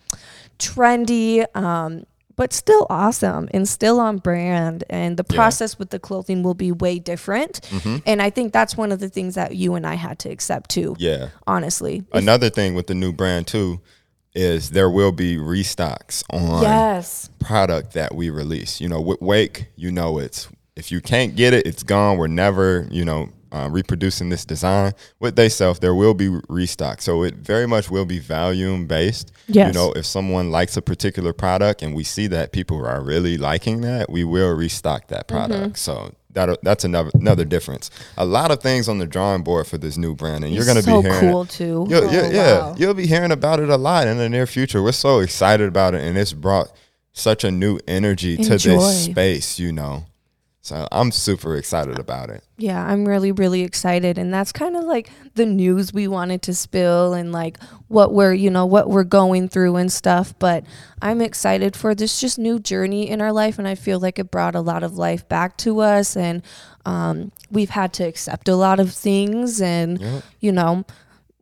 trendy, 0.59 1.45
um, 1.55 2.03
but 2.35 2.53
still 2.53 2.85
awesome 2.89 3.47
and 3.51 3.67
still 3.67 3.99
on 3.99 4.17
brand. 4.17 4.83
And 4.89 5.17
the 5.17 5.25
Yeah. 5.29 5.35
process 5.35 5.79
with 5.79 5.89
the 5.89 5.99
clothing 5.99 6.43
will 6.43 6.53
be 6.53 6.71
way 6.71 6.99
different. 6.99 7.61
Mm-hmm. 7.71 7.97
And 8.05 8.21
I 8.21 8.29
think 8.29 8.53
that's 8.53 8.75
one 8.75 8.91
of 8.91 8.99
the 8.99 9.09
things 9.09 9.35
that 9.35 9.55
you 9.55 9.75
and 9.75 9.85
I 9.87 9.95
had 9.95 10.19
to 10.19 10.29
accept 10.29 10.69
too, 10.69 10.95
Yeah. 10.99 11.27
honestly. 11.47 12.03
Another 12.11 12.49
thing 12.49 12.75
with 12.75 12.87
the 12.87 12.95
new 12.95 13.13
brand 13.13 13.47
too 13.47 13.79
is 14.33 14.71
there 14.71 14.89
will 14.89 15.13
be 15.13 15.37
restocks 15.37 16.23
on 16.29 16.61
yes. 16.61 17.29
product 17.39 17.93
that 17.93 18.13
we 18.13 18.29
release. 18.29 18.81
You 18.81 18.89
know, 18.89 18.99
with 18.99 19.21
Wake, 19.21 19.67
you 19.77 19.91
know, 19.91 20.17
it's 20.19 20.49
if 20.75 20.91
you 20.91 20.99
can't 20.99 21.35
get 21.37 21.53
it, 21.53 21.65
it's 21.65 21.83
gone. 21.83 22.17
We're 22.17 22.27
never, 22.27 22.85
you 22.91 23.05
know, 23.05 23.29
uh, 23.55 23.69
reproducing 23.69 24.29
this 24.29 24.43
design. 24.45 24.93
With 25.19 25.35
they 25.35 25.49
self, 25.49 25.79
there 25.79 25.95
will 25.95 26.13
be 26.13 26.29
restock. 26.49 27.01
So 27.01 27.23
it 27.23 27.35
very 27.35 27.67
much 27.67 27.89
will 27.89 28.05
be 28.05 28.19
volume 28.19 28.85
based. 28.87 29.31
Yes. 29.47 29.67
You 29.73 29.79
know, 29.79 29.93
if 29.93 30.05
someone 30.05 30.51
likes 30.51 30.75
a 30.77 30.81
particular 30.81 31.31
product 31.33 31.81
and 31.83 31.95
we 31.95 32.03
see 32.03 32.27
that 32.27 32.51
people 32.51 32.85
are 32.85 33.01
really 33.01 33.37
liking 33.37 33.81
that, 33.81 34.09
we 34.09 34.23
will 34.23 34.53
restock 34.55 35.07
that 35.07 35.27
Mm-hmm. 35.27 35.37
product. 35.37 35.77
So 35.79 36.13
that 36.33 36.59
that's 36.63 36.83
another 36.83 37.11
another 37.13 37.45
difference. 37.45 37.89
A 38.17 38.25
lot 38.25 38.51
of 38.51 38.59
things 38.61 38.89
on 38.89 38.97
the 38.99 39.05
drawing 39.07 39.41
board 39.43 39.67
for 39.67 39.77
this 39.77 39.95
new 39.97 40.13
brand, 40.15 40.43
and 40.43 40.53
you're 40.53 40.65
going 40.65 40.75
to 40.75 40.83
so 40.83 41.01
be 41.01 41.07
hearing. 41.07 41.31
cool 41.31 41.45
too. 41.45 41.87
You'll, 41.89 42.03
Oh, 42.09 42.11
yeah, 42.11 42.29
yeah, 42.29 42.57
wow. 42.59 42.75
you'll 42.77 42.93
be 42.93 43.07
hearing 43.07 43.31
about 43.31 43.59
it 43.61 43.69
a 43.69 43.77
lot 43.77 44.07
in 44.07 44.17
the 44.17 44.27
near 44.27 44.45
future. 44.45 44.83
We're 44.83 44.91
so 44.91 45.19
excited 45.19 45.67
about 45.69 45.93
it, 45.95 46.01
and 46.03 46.17
it's 46.17 46.33
brought 46.33 46.73
such 47.13 47.45
a 47.45 47.51
new 47.51 47.79
energy 47.87 48.35
to 48.35 48.57
this 48.57 49.05
space, 49.05 49.59
you 49.59 49.71
know. 49.71 50.03
So 50.65 50.87
I'm 50.91 51.11
super 51.11 51.55
excited 51.57 51.99
about 51.99 52.31
it. 52.31 52.43
Yeah, 52.57 52.83
I'm 52.83 53.07
really, 53.07 53.31
really 53.31 53.61
excited. 53.61 54.17
And 54.17 54.33
that's 54.33 54.51
kind 54.51 54.75
of 54.75 54.83
like 54.85 55.11
the 55.35 55.45
news 55.45 55.93
we 55.93 56.07
wanted 56.07 56.41
to 56.41 56.55
spill 56.55 57.13
and 57.13 57.31
like 57.31 57.59
what 57.87 58.15
we're, 58.15 58.33
you 58.33 58.49
know, 58.49 58.65
what 58.65 58.89
we're 58.89 59.03
going 59.03 59.47
through 59.47 59.75
and 59.75 59.91
stuff. 59.91 60.33
But 60.39 60.63
I'm 61.03 61.21
excited 61.21 61.75
for 61.75 61.93
this 61.93 62.19
just 62.19 62.39
new 62.39 62.57
journey 62.59 63.07
in 63.07 63.21
our 63.21 63.31
life. 63.31 63.59
And 63.59 63.67
I 63.67 63.75
feel 63.75 63.99
like 63.99 64.17
it 64.17 64.31
brought 64.31 64.55
a 64.55 64.59
lot 64.61 64.81
of 64.81 64.97
life 64.97 65.29
back 65.29 65.55
to 65.57 65.81
us. 65.81 66.17
And 66.17 66.41
um, 66.83 67.31
we've 67.51 67.69
had 67.69 67.93
to 67.93 68.03
accept 68.03 68.49
a 68.49 68.55
lot 68.55 68.79
of 68.79 68.91
things. 68.91 69.61
And, 69.61 70.01
Yep. 70.01 70.23
you 70.39 70.51
know, 70.51 70.83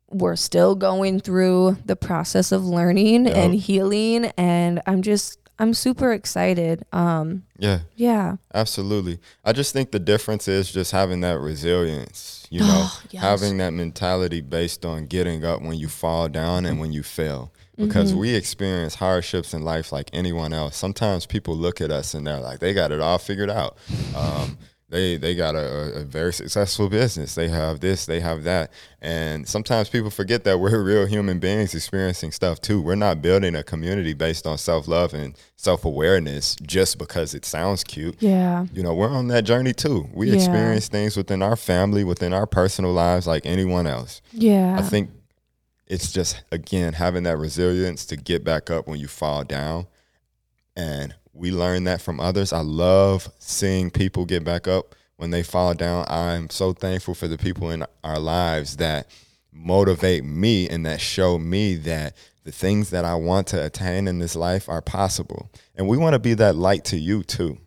we're 0.09 0.35
still 0.35 0.75
going 0.75 1.21
through 1.21 1.77
the 1.85 1.95
process 1.95 2.51
of 2.51 2.65
learning 2.65 3.27
Yep. 3.27 3.37
and 3.37 3.55
healing. 3.55 4.25
And 4.37 4.81
I'm 4.85 5.01
just, 5.01 5.39
I'm 5.59 5.73
super 5.73 6.11
excited. 6.13 6.83
Um, 6.91 7.43
Yeah, 7.59 7.79
yeah. 7.95 8.37
absolutely. 8.53 9.19
I 9.45 9.53
just 9.53 9.71
think 9.73 9.91
the 9.91 9.99
difference 9.99 10.47
is 10.47 10.71
just 10.71 10.91
having 10.91 11.21
that 11.21 11.39
resilience, 11.39 12.47
you 12.49 12.61
know, 12.61 12.67
Oh, 12.87 13.01
yes. 13.11 13.21
having 13.21 13.57
that 13.57 13.71
mentality 13.73 14.41
based 14.41 14.85
on 14.85 15.05
getting 15.07 15.45
up 15.45 15.61
when 15.61 15.77
you 15.77 15.87
fall 15.87 16.27
down 16.27 16.65
and 16.65 16.79
when 16.79 16.91
you 16.91 17.03
fail. 17.03 17.51
Because 17.77 18.11
Mm-hmm. 18.11 18.19
we 18.19 18.35
experience 18.35 18.95
hardships 18.95 19.53
in 19.53 19.63
life 19.63 19.91
like 19.91 20.09
anyone 20.13 20.53
else. 20.53 20.75
Sometimes 20.77 21.25
people 21.25 21.55
look 21.55 21.81
at 21.81 21.89
us 21.91 22.13
and 22.13 22.25
they're 22.27 22.39
like, 22.39 22.59
they 22.59 22.73
got 22.73 22.91
it 22.91 22.99
all 22.99 23.17
figured 23.17 23.49
out. 23.49 23.77
Um, 24.15 24.57
they 24.93 25.17
they 25.17 25.35
got 25.35 25.55
a, 25.55 26.01
a 26.01 26.03
very 26.03 26.31
successful 26.31 26.87
business. 26.87 27.35
They 27.35 27.49
have 27.49 27.79
this, 27.81 28.05
they 28.05 28.19
have 28.21 28.43
that, 28.43 28.71
and 29.01 29.47
sometimes 29.47 29.89
people 29.89 30.09
forget 30.09 30.43
that 30.45 30.59
we're 30.59 30.81
real 30.91 31.05
human 31.05 31.39
beings 31.39 31.73
experiencing 31.75 32.31
stuff 32.31 32.61
too. 32.61 32.81
We're 32.81 32.95
not 32.95 33.21
building 33.21 33.55
a 33.55 33.63
community 33.63 34.13
based 34.13 34.45
on 34.47 34.57
self 34.57 34.87
love 34.87 35.13
and 35.13 35.35
self 35.55 35.83
awareness 35.83 36.55
just 36.61 36.97
because 36.97 37.33
it 37.33 37.43
sounds 37.43 37.83
cute. 37.83 38.15
Yeah. 38.21 38.67
You 38.71 38.83
know, 38.83 38.93
we're 38.93 39.09
on 39.09 39.27
that 39.29 39.43
journey 39.43 39.73
too. 39.73 40.07
We 40.13 40.29
Yeah. 40.29 40.35
experience 40.35 40.87
things 40.87 41.17
within 41.17 41.41
our 41.41 41.55
family, 41.55 42.03
within 42.03 42.31
our 42.31 42.45
personal 42.45 42.93
lives, 42.93 43.25
like 43.27 43.45
anyone 43.45 43.87
else. 43.87 44.21
Yeah. 44.31 44.77
I 44.77 44.83
think 44.83 45.09
it's 45.87 46.11
just 46.13 46.41
again 46.51 46.93
having 46.93 47.23
that 47.23 47.37
resilience 47.37 48.05
to 48.05 48.15
get 48.15 48.43
back 48.43 48.69
up 48.71 48.87
when 48.87 48.99
you 48.99 49.07
fall 49.07 49.43
down, 49.43 49.87
and 50.75 51.15
we 51.33 51.51
learn 51.51 51.85
that 51.85 52.01
from 52.01 52.19
others. 52.19 52.53
I 52.53 52.61
love 52.61 53.29
seeing 53.39 53.89
people 53.89 54.25
get 54.25 54.43
back 54.43 54.67
up 54.67 54.95
when 55.17 55.31
they 55.31 55.43
fall 55.43 55.73
down. 55.73 56.05
I'm 56.07 56.49
so 56.49 56.73
thankful 56.73 57.15
for 57.15 57.27
the 57.27 57.37
people 57.37 57.69
in 57.71 57.85
our 58.03 58.19
lives 58.19 58.77
that 58.77 59.07
motivate 59.51 60.23
me 60.23 60.69
and 60.69 60.85
that 60.85 61.01
show 61.01 61.37
me 61.37 61.75
that 61.75 62.15
the 62.43 62.51
things 62.51 62.89
that 62.89 63.05
I 63.05 63.15
want 63.15 63.47
to 63.47 63.65
attain 63.65 64.07
in 64.07 64.19
this 64.19 64.35
life 64.35 64.67
are 64.67 64.81
possible. 64.81 65.49
And 65.75 65.87
we 65.87 65.97
want 65.97 66.13
to 66.13 66.19
be 66.19 66.33
that 66.35 66.55
light 66.55 66.85
to 66.85 66.97
you 66.97 67.23
too. 67.23 67.57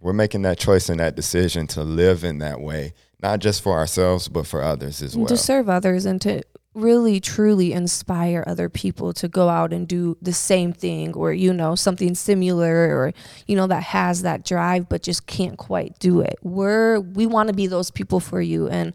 We're 0.00 0.12
making 0.12 0.42
that 0.42 0.58
choice 0.58 0.88
and 0.88 1.00
that 1.00 1.16
decision 1.16 1.66
to 1.68 1.82
live 1.82 2.24
in 2.24 2.38
that 2.38 2.60
way, 2.60 2.92
not 3.22 3.40
just 3.40 3.62
for 3.62 3.72
ourselves, 3.72 4.28
but 4.28 4.46
for 4.46 4.62
others 4.62 5.02
as 5.02 5.16
well. 5.16 5.26
to 5.26 5.36
serve 5.36 5.68
others 5.68 6.04
and 6.04 6.20
to 6.22 6.42
really 6.74 7.20
truly 7.20 7.72
inspire 7.72 8.42
other 8.46 8.68
people 8.68 9.12
to 9.12 9.28
go 9.28 9.48
out 9.48 9.72
and 9.72 9.86
do 9.86 10.16
the 10.20 10.32
same 10.32 10.72
thing 10.72 11.14
or 11.14 11.32
you 11.32 11.52
know 11.52 11.74
something 11.76 12.14
similar 12.16 12.96
or 12.96 13.12
you 13.46 13.54
know 13.54 13.66
that 13.68 13.82
has 13.84 14.22
that 14.22 14.44
drive 14.44 14.88
but 14.88 15.00
just 15.02 15.26
can't 15.26 15.56
quite 15.56 15.96
do 16.00 16.20
it. 16.20 16.36
We're 16.42 16.98
we 17.00 17.26
want 17.26 17.46
to 17.48 17.54
be 17.54 17.68
those 17.68 17.90
people 17.92 18.18
for 18.20 18.40
you. 18.40 18.68
And 18.68 18.92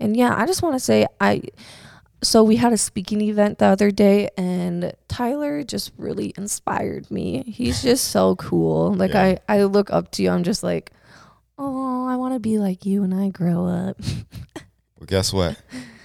and 0.00 0.16
yeah 0.16 0.34
i 0.36 0.46
just 0.46 0.62
want 0.62 0.74
to 0.74 0.80
say 0.80 1.06
i 1.20 1.42
so 2.22 2.42
we 2.42 2.56
had 2.56 2.72
a 2.72 2.76
speaking 2.78 3.20
event 3.20 3.58
the 3.58 3.66
other 3.66 3.90
day 3.90 4.28
and 4.36 4.92
tyler 5.08 5.62
just 5.62 5.92
really 5.98 6.32
inspired 6.36 7.10
me. 7.10 7.42
He's 7.46 7.82
just 7.82 8.04
so 8.08 8.36
cool. 8.36 8.94
Like 8.94 9.12
Yeah. 9.12 9.36
i 9.48 9.56
i 9.58 9.62
look 9.64 9.90
up 9.90 10.10
to 10.12 10.22
you 10.22 10.30
i'm 10.30 10.44
just 10.44 10.62
like 10.62 10.92
oh 11.58 12.06
i 12.08 12.16
want 12.16 12.32
to 12.34 12.40
be 12.40 12.58
like 12.58 12.86
you 12.86 13.02
when 13.02 13.12
i 13.12 13.28
grow 13.28 13.66
up. 13.66 14.00
Well, 14.98 15.06
guess 15.06 15.32
what? 15.32 15.56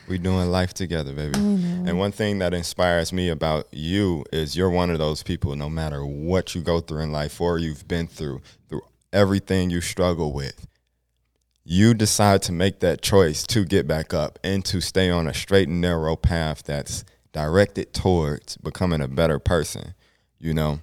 We 0.07 0.17
doing 0.17 0.51
life 0.51 0.73
together, 0.73 1.13
baby. 1.13 1.39
And 1.39 1.97
one 1.97 2.11
thing 2.11 2.39
that 2.39 2.53
inspires 2.53 3.13
me 3.13 3.29
about 3.29 3.67
you 3.71 4.25
is 4.33 4.55
you're 4.55 4.69
one 4.69 4.89
of 4.89 4.97
those 4.97 5.23
people. 5.23 5.55
No 5.55 5.69
matter 5.69 6.05
what 6.05 6.53
you 6.53 6.61
go 6.61 6.81
through 6.81 7.01
in 7.03 7.11
life 7.11 7.39
or 7.39 7.57
you've 7.57 7.87
been 7.87 8.07
through, 8.07 8.41
through 8.67 8.81
everything 9.13 9.69
you 9.69 9.79
struggle 9.81 10.33
with, 10.33 10.67
you 11.63 11.93
decide 11.93 12.41
to 12.43 12.51
make 12.51 12.81
that 12.81 13.01
choice 13.01 13.43
to 13.47 13.63
get 13.63 13.87
back 13.87 14.13
up 14.13 14.37
and 14.43 14.65
to 14.65 14.81
stay 14.81 15.09
on 15.09 15.27
a 15.27 15.33
straight 15.33 15.69
and 15.69 15.79
narrow 15.79 16.15
path 16.17 16.63
that's 16.63 17.05
directed 17.31 17.93
towards 17.93 18.57
becoming 18.57 19.01
a 19.01 19.07
better 19.07 19.39
person. 19.39 19.93
You 20.39 20.53
know, 20.53 20.79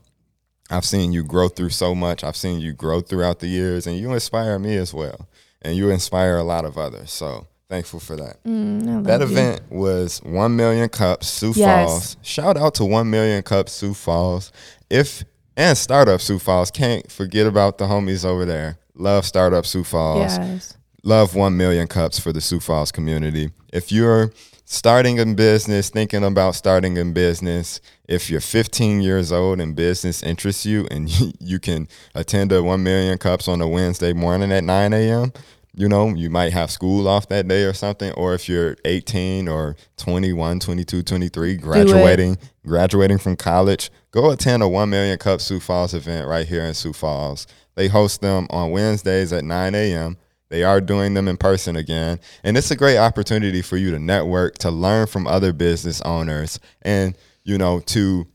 I've 0.70 0.87
seen 0.87 1.12
you 1.12 1.22
grow 1.22 1.48
through 1.48 1.70
so 1.70 1.94
much. 1.94 2.24
I've 2.24 2.37
seen 2.37 2.61
you 2.61 2.72
grow 2.72 3.00
throughout 3.00 3.40
the 3.40 3.48
years, 3.48 3.87
and 3.87 3.98
you 3.98 4.12
inspire 4.12 4.59
me 4.59 4.76
as 4.76 4.94
well. 4.94 5.28
And 5.61 5.76
you 5.76 5.90
inspire 5.90 6.38
a 6.38 6.42
lot 6.42 6.64
of 6.64 6.78
others. 6.78 7.11
So 7.11 7.46
thankful 7.70 8.00
for 8.00 8.16
that. 8.16 8.42
Mm, 8.44 9.04
That 9.04 9.20
love 9.20 9.30
you. 9.30 9.38
event 9.38 9.62
was 9.70 10.18
1 10.24 10.54
million 10.56 10.88
cups, 10.90 11.28
Sioux 11.28 11.52
Yes. 11.56 11.88
Falls. 11.88 12.16
Shout 12.20 12.56
out 12.59 12.74
to 12.74 12.85
1 12.85 13.09
million 13.09 13.42
cups, 13.42 13.72
Sioux 13.72 13.94
Falls. 13.94 14.52
If 14.90 15.24
and 15.56 15.76
Startup 15.76 16.20
Sioux 16.20 16.38
Falls. 16.38 16.70
Can't 16.70 17.11
forget 17.12 17.46
about 17.46 17.76
the 17.78 17.85
homies 17.87 18.24
over 18.24 18.44
there. 18.46 18.78
Love 18.94 19.26
Startup 19.26 19.66
Sioux 19.66 19.85
Falls. 19.85 20.38
Yes. 20.38 20.76
Love 21.02 21.35
1 21.35 21.56
million 21.56 21.87
cups 21.87 22.18
for 22.18 22.33
the 22.33 22.40
Sioux 22.40 22.61
Falls 22.61 22.90
community. 22.90 23.50
If 23.72 23.92
you're 23.92 24.33
starting 24.64 25.18
in 25.18 25.35
business, 25.35 25.90
thinking 25.90 26.24
about 26.24 26.54
starting 26.54 26.96
in 26.96 27.12
business, 27.12 27.80
if 28.09 28.30
you're 28.30 28.40
15 28.40 29.00
years 29.02 29.33
old 29.33 29.61
and 29.61 29.74
business 29.76 30.22
interests 30.22 30.64
you 30.64 30.87
and 30.90 31.09
you, 31.11 31.33
you 31.40 31.59
can 31.59 31.88
attend 32.14 32.52
a 32.52 32.62
1 32.62 32.83
million 32.83 33.18
cups 33.18 33.46
on 33.48 33.61
a 33.61 33.68
Wednesday 33.68 34.12
morning 34.12 34.52
at 34.52 34.64
9 34.64 34.92
a.m., 34.94 35.33
you 35.80 35.88
know, 35.88 36.10
you 36.10 36.28
might 36.28 36.52
have 36.52 36.70
school 36.70 37.08
off 37.08 37.28
that 37.28 37.48
day 37.48 37.64
or 37.64 37.72
something. 37.72 38.12
Or 38.12 38.34
if 38.34 38.50
you're 38.50 38.76
18 38.84 39.48
or 39.48 39.76
21, 39.96 40.60
22, 40.60 41.02
23, 41.02 41.56
graduating, 41.56 42.36
graduating 42.66 43.16
from 43.16 43.34
college, 43.34 43.90
go 44.10 44.30
attend 44.30 44.62
a 44.62 44.68
1 44.68 44.90
million 44.90 45.16
cup 45.16 45.40
Sioux 45.40 45.58
Falls 45.58 45.94
event 45.94 46.28
right 46.28 46.46
here 46.46 46.62
in 46.62 46.74
Sioux 46.74 46.92
Falls. 46.92 47.46
They 47.76 47.88
host 47.88 48.20
them 48.20 48.46
on 48.50 48.72
Wednesdays 48.72 49.32
at 49.32 49.42
9 49.42 49.74
a.m. 49.74 50.18
They 50.50 50.64
are 50.64 50.82
doing 50.82 51.14
them 51.14 51.28
in 51.28 51.38
person 51.38 51.76
again. 51.76 52.20
And 52.44 52.58
it's 52.58 52.70
a 52.70 52.76
great 52.76 52.98
opportunity 52.98 53.62
for 53.62 53.78
you 53.78 53.90
to 53.90 53.98
network, 53.98 54.58
to 54.58 54.70
learn 54.70 55.06
from 55.06 55.26
other 55.26 55.54
business 55.54 56.02
owners, 56.02 56.60
and, 56.82 57.16
you 57.42 57.56
know, 57.56 57.80
to, 57.86 58.26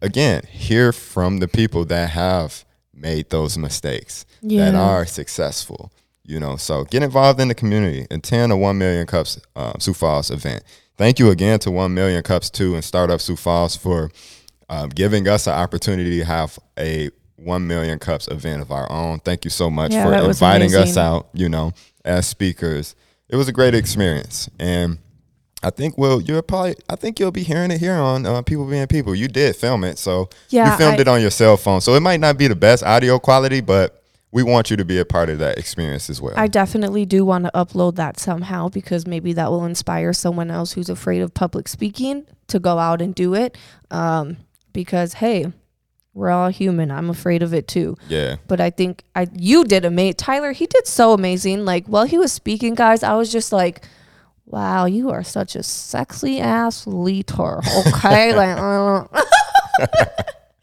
again, 0.00 0.42
hear 0.50 0.92
from 0.92 1.38
the 1.38 1.46
people 1.46 1.84
that 1.84 2.10
have 2.10 2.64
made 2.92 3.30
those 3.30 3.56
mistakes, 3.56 4.26
that 4.58 4.74
are 4.74 5.06
successful. 5.06 5.92
You 6.24 6.38
know, 6.38 6.56
so 6.56 6.84
get 6.84 7.02
involved 7.02 7.40
in 7.40 7.48
the 7.48 7.54
community. 7.54 8.06
Attend 8.10 8.52
a 8.52 8.56
1 8.56 8.78
Million 8.78 9.06
Cups 9.06 9.40
uh, 9.56 9.72
Sioux 9.78 9.92
Falls 9.94 10.30
event. 10.30 10.62
Thank 10.96 11.18
you 11.18 11.30
again 11.30 11.58
to 11.60 11.70
1 11.70 11.92
Million 11.94 12.22
Cups 12.22 12.48
2 12.50 12.74
and 12.74 12.84
Startup 12.84 13.20
Sioux 13.20 13.34
Falls 13.36 13.74
for 13.76 14.10
um, 14.68 14.88
giving 14.90 15.26
us 15.26 15.46
an 15.46 15.54
opportunity 15.54 16.18
to 16.20 16.24
have 16.24 16.58
a 16.78 17.10
1 17.36 17.66
Million 17.66 17.98
Cups 17.98 18.28
event 18.28 18.62
of 18.62 18.70
our 18.70 18.90
own. 18.90 19.18
Thank 19.20 19.44
you 19.44 19.50
so 19.50 19.68
much 19.68 19.92
Yeah, 19.92 20.04
for 20.04 20.14
inviting 20.28 20.74
us 20.76 20.96
out, 20.96 21.28
you 21.32 21.48
know, 21.48 21.72
as 22.04 22.26
speakers. 22.26 22.94
It 23.28 23.36
was 23.36 23.48
a 23.48 23.52
great 23.52 23.74
experience. 23.74 24.48
And 24.60 24.98
I 25.64 25.70
think 25.70 25.96
well, 25.98 26.20
you're 26.20 26.42
probably 26.42 26.76
I 26.88 26.96
think 26.96 27.18
you'll 27.18 27.30
be 27.32 27.42
hearing 27.42 27.70
it 27.70 27.78
here 27.80 27.94
on 27.94 28.26
uh, 28.26 28.42
People 28.42 28.66
Being 28.66 28.86
People. 28.86 29.14
You 29.14 29.26
did 29.28 29.56
film 29.56 29.84
it, 29.84 29.98
so 29.98 30.28
Yeah, 30.50 30.70
you 30.70 30.78
filmed 30.78 30.98
I- 30.98 31.02
it 31.02 31.08
on 31.08 31.20
your 31.20 31.30
cell 31.30 31.56
phone. 31.56 31.80
So 31.80 31.94
it 31.94 32.00
might 32.00 32.20
not 32.20 32.36
be 32.38 32.46
the 32.46 32.54
best 32.56 32.82
audio 32.84 33.18
quality, 33.18 33.60
but 33.60 34.01
we 34.32 34.42
want 34.42 34.70
you 34.70 34.76
to 34.78 34.84
be 34.84 34.98
a 34.98 35.04
part 35.04 35.28
of 35.28 35.38
that 35.38 35.58
experience 35.58 36.08
as 36.08 36.20
well. 36.20 36.32
I 36.36 36.46
definitely 36.48 37.04
do 37.04 37.24
want 37.24 37.44
to 37.44 37.50
upload 37.54 37.96
that 37.96 38.18
somehow 38.18 38.68
because 38.68 39.06
maybe 39.06 39.34
that 39.34 39.50
will 39.50 39.64
inspire 39.66 40.12
someone 40.14 40.50
else 40.50 40.72
who's 40.72 40.88
afraid 40.88 41.20
of 41.20 41.34
public 41.34 41.68
speaking 41.68 42.26
to 42.48 42.58
go 42.58 42.78
out 42.78 43.02
and 43.02 43.14
do 43.14 43.34
it. 43.34 43.58
Um, 43.90 44.38
because 44.72 45.14
hey, 45.14 45.52
we're 46.14 46.30
all 46.30 46.48
human. 46.48 46.90
I'm 46.90 47.10
afraid 47.10 47.42
of 47.42 47.52
it 47.54 47.68
too. 47.68 47.96
yeah. 48.08 48.36
But 48.48 48.60
I 48.60 48.70
think 48.70 49.04
I 49.14 49.26
you 49.34 49.64
did 49.64 49.84
amazing. 49.84 50.14
Tyler, 50.14 50.52
he 50.52 50.66
did 50.66 50.86
so 50.86 51.12
amazing. 51.12 51.64
Like 51.64 51.86
while 51.86 52.04
he 52.04 52.18
was 52.18 52.32
speaking, 52.32 52.74
guys, 52.74 53.02
I 53.02 53.14
was 53.14 53.30
just 53.30 53.52
like, 53.52 53.86
"Wow, 54.46 54.86
you 54.86 55.10
are 55.10 55.22
such 55.22 55.56
a 55.56 55.62
sexy 55.62 56.40
ass 56.40 56.86
leader." 56.86 57.60
Okay, 57.86 58.34
like 58.36 58.58
uh, 58.58 59.04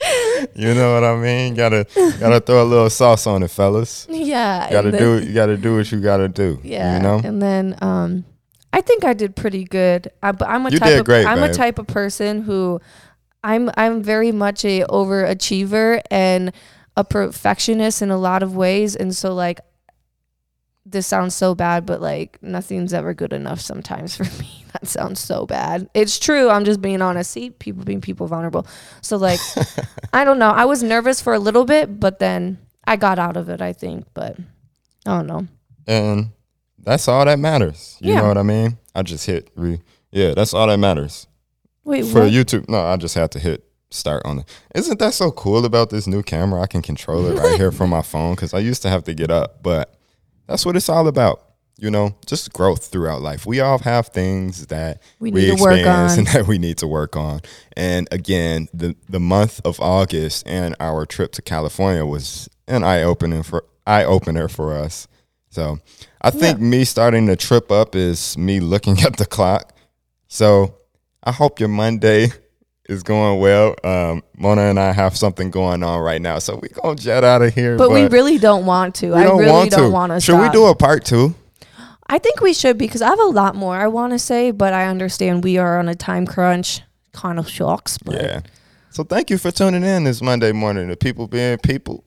You 0.56 0.74
know 0.74 0.94
what 0.94 1.04
I 1.04 1.16
mean? 1.18 1.54
Gotta 1.56 1.86
gotta 2.20 2.40
throw 2.40 2.64
a 2.64 2.66
little 2.66 2.90
sauce 2.90 3.28
on 3.28 3.44
it, 3.44 3.52
fellas. 3.52 4.08
yeah, 4.10 4.70
Gotta 4.72 4.92
then- 4.92 5.02
do 5.02 5.28
you 5.28 5.34
gotta 5.34 5.58
do 5.58 5.76
what 5.76 5.92
you 5.92 6.00
gotta 6.00 6.28
do. 6.30 6.60
Yeah. 6.64 6.98
You 6.98 7.04
know? 7.04 7.22
And 7.24 7.42
then 7.42 7.78
um 7.82 8.26
I 8.72 8.82
think 8.82 9.04
I 9.04 9.14
did 9.14 9.36
pretty 9.36 9.64
good. 9.64 10.12
I, 10.22 10.32
but 10.32 10.48
I'm 10.48 10.66
a 10.66 10.70
You 10.70 10.80
type 10.80 11.00
of 11.00 11.06
great, 11.06 11.26
I'm 11.26 11.44
a 11.44 11.52
type 11.54 11.80
of 11.80 11.88
person 11.88 12.44
who 12.44 12.80
I'm 13.44 13.70
I'm 13.76 14.02
very 14.04 14.32
much 14.32 14.64
a 14.66 14.82
overachiever 14.90 16.02
and 16.12 16.52
a 16.96 17.04
perfectionist 17.04 18.02
in 18.02 18.10
a 18.12 18.18
lot 18.18 18.44
of 18.44 18.56
ways 18.56 18.96
and 18.96 19.16
so 19.16 19.34
like 19.34 19.60
this 20.92 21.06
sounds 21.08 21.36
so 21.36 21.54
bad 21.54 21.86
but 21.86 22.02
like 22.02 22.42
nothing's 22.42 22.94
ever 22.94 23.14
good 23.14 23.34
enough 23.34 23.60
sometimes 23.62 24.16
for 24.18 24.24
me. 24.42 24.66
That 24.74 24.88
sounds 24.88 25.20
so 25.20 25.46
bad. 25.46 25.90
It's 25.94 26.18
true. 26.20 26.50
I'm 26.50 26.66
just 26.66 26.82
being 26.82 27.02
honest. 27.02 27.32
See, 27.32 27.50
people 27.52 27.84
being 27.84 28.02
people 28.02 28.28
vulnerable. 28.28 28.66
So 29.02 29.18
like 29.18 29.40
I 30.14 30.24
don't 30.24 30.40
know. 30.40 30.50
I 30.50 30.66
was 30.66 30.82
nervous 30.84 31.22
for 31.22 31.34
a 31.34 31.40
little 31.40 31.66
bit, 31.66 32.00
but 32.00 32.20
then 32.20 32.58
I 32.86 32.96
got 32.96 33.20
out 33.20 33.38
of 33.38 33.50
it, 33.50 33.62
I 33.62 33.74
think, 33.74 34.06
but 34.14 34.38
I 35.06 35.18
don't 35.18 35.28
know. 35.28 35.48
And 35.88 36.30
that's 36.78 37.08
all 37.08 37.26
that 37.26 37.40
matters. 37.40 37.98
You 38.00 38.14
Yeah. 38.14 38.22
know 38.22 38.28
what 38.30 38.38
I 38.38 38.44
mean? 38.44 38.78
I 38.96 39.02
just 39.04 39.26
hit 39.26 39.50
re 39.56 39.80
yeah, 40.12 40.34
that's 40.34 40.54
all 40.54 40.66
that 40.68 40.78
matters. 40.80 41.28
Wait, 41.84 42.06
For 42.06 42.22
what? 42.24 42.32
YouTube, 42.32 42.68
no, 42.70 42.80
I 42.82 42.98
just 42.98 43.16
had 43.16 43.32
to 43.32 43.40
hit 43.40 43.64
start 43.92 44.22
on 44.26 44.40
it. 44.40 44.46
Isn't 44.76 45.00
that 45.00 45.14
so 45.14 45.32
cool 45.32 45.66
about 45.66 45.90
this 45.90 46.06
new 46.08 46.22
camera? 46.24 46.62
I 46.62 46.68
can 46.68 46.82
control 46.82 47.26
it 47.28 47.38
right 47.40 47.58
here 47.58 47.72
from 47.80 47.90
my 47.90 48.02
phone 48.02 48.36
because 48.36 48.54
I 48.54 48.60
used 48.60 48.82
to 48.84 48.90
have 48.90 49.04
to 49.06 49.14
get 49.14 49.32
up, 49.32 49.62
but 49.64 49.99
that's 50.50 50.66
what 50.66 50.76
it's 50.76 50.90
all 50.90 51.08
about. 51.08 51.44
you 51.82 51.90
know, 51.90 52.14
just 52.26 52.52
growth 52.52 52.88
throughout 52.88 53.22
life. 53.22 53.46
We 53.46 53.62
all 53.62 53.78
have 53.80 54.08
things 54.08 54.68
that 54.68 55.02
We 55.20 55.32
need 55.32 55.56
to 55.56 55.64
work 55.64 55.78
experience 55.80 56.12
on. 56.14 56.18
and 56.20 56.28
that 56.34 56.46
we 56.48 56.58
need 56.58 56.78
to 56.80 56.88
work 56.88 57.16
on. 57.16 57.40
And 57.78 58.06
again, 58.12 58.68
the 58.74 58.96
the 59.08 59.20
month 59.22 59.62
of 59.64 59.80
August 59.80 60.46
and 60.46 60.76
our 60.82 61.06
trip 61.06 61.32
to 61.34 61.42
California 61.42 62.06
was 62.06 62.50
an 62.68 62.84
eye 62.84 63.04
opening 63.04 63.44
for 63.44 63.64
eye 63.88 64.04
opener 64.04 64.50
for 64.50 64.76
us. 64.76 65.08
So 65.52 65.80
I 66.22 66.32
think 66.32 66.60
me 66.60 66.84
starting 66.84 67.28
the 67.28 67.38
trip 67.38 67.72
up 67.72 67.96
is 67.96 68.38
me 68.38 68.60
looking 68.60 69.00
at 69.08 69.16
the 69.16 69.26
clock. 69.26 69.74
So 70.28 70.76
I 71.24 71.32
hope 71.32 71.62
your 71.62 71.70
Monday 71.70 72.28
is 72.90 73.04
going 73.04 73.40
well. 73.40 73.76
Um, 73.84 74.24
Mona 74.36 74.64
and 74.64 74.80
I 74.80 74.92
have 74.92 75.16
something 75.16 75.52
going 75.52 75.84
on 75.84 76.02
right 76.02 76.22
now, 76.22 76.40
so 76.40 76.60
we 76.62 76.70
gonna 76.70 76.96
jet 76.96 77.24
out 77.24 77.42
of 77.42 77.54
here. 77.54 77.78
But, 77.78 77.92
we 77.92 78.08
really 78.08 78.38
don't 78.38 78.66
want 78.66 78.96
to. 78.96 79.10
we 79.10 79.14
I 79.14 79.24
don't 79.24 79.38
really 79.40 79.52
want 79.52 79.72
don't 79.72 79.84
to. 79.84 79.90
want 79.90 80.12
to. 80.12 80.20
Should 80.20 80.42
we 80.42 80.50
do 80.50 80.66
a 80.66 80.76
part 80.76 81.06
two? 81.06 81.36
I 82.08 82.18
think 82.18 82.42
we 82.42 82.54
should 82.54 82.78
because 82.80 83.04
I 83.04 83.10
have 83.10 83.20
a 83.20 83.26
lot 83.26 83.56
more 83.56 83.76
I 83.76 83.88
want 83.88 84.14
to 84.14 84.20
say, 84.20 84.50
but 84.50 84.74
I 84.74 84.88
understand 84.88 85.44
we 85.44 85.58
are 85.60 85.78
on 85.80 85.88
a 85.88 85.96
time 85.96 86.26
crunch. 86.26 86.82
Kind 87.14 87.40
of 87.40 87.48
shocks, 87.50 87.98
but 87.98 88.16
Yeah. 88.16 88.42
So 88.92 89.04
thank 89.04 89.30
you 89.30 89.38
for 89.38 89.52
tuning 89.52 89.84
in 89.84 90.04
this 90.04 90.22
Monday 90.22 90.52
morning. 90.52 90.90
The 90.90 90.98
people 90.98 91.28
being 91.28 91.58
people. 91.60 92.04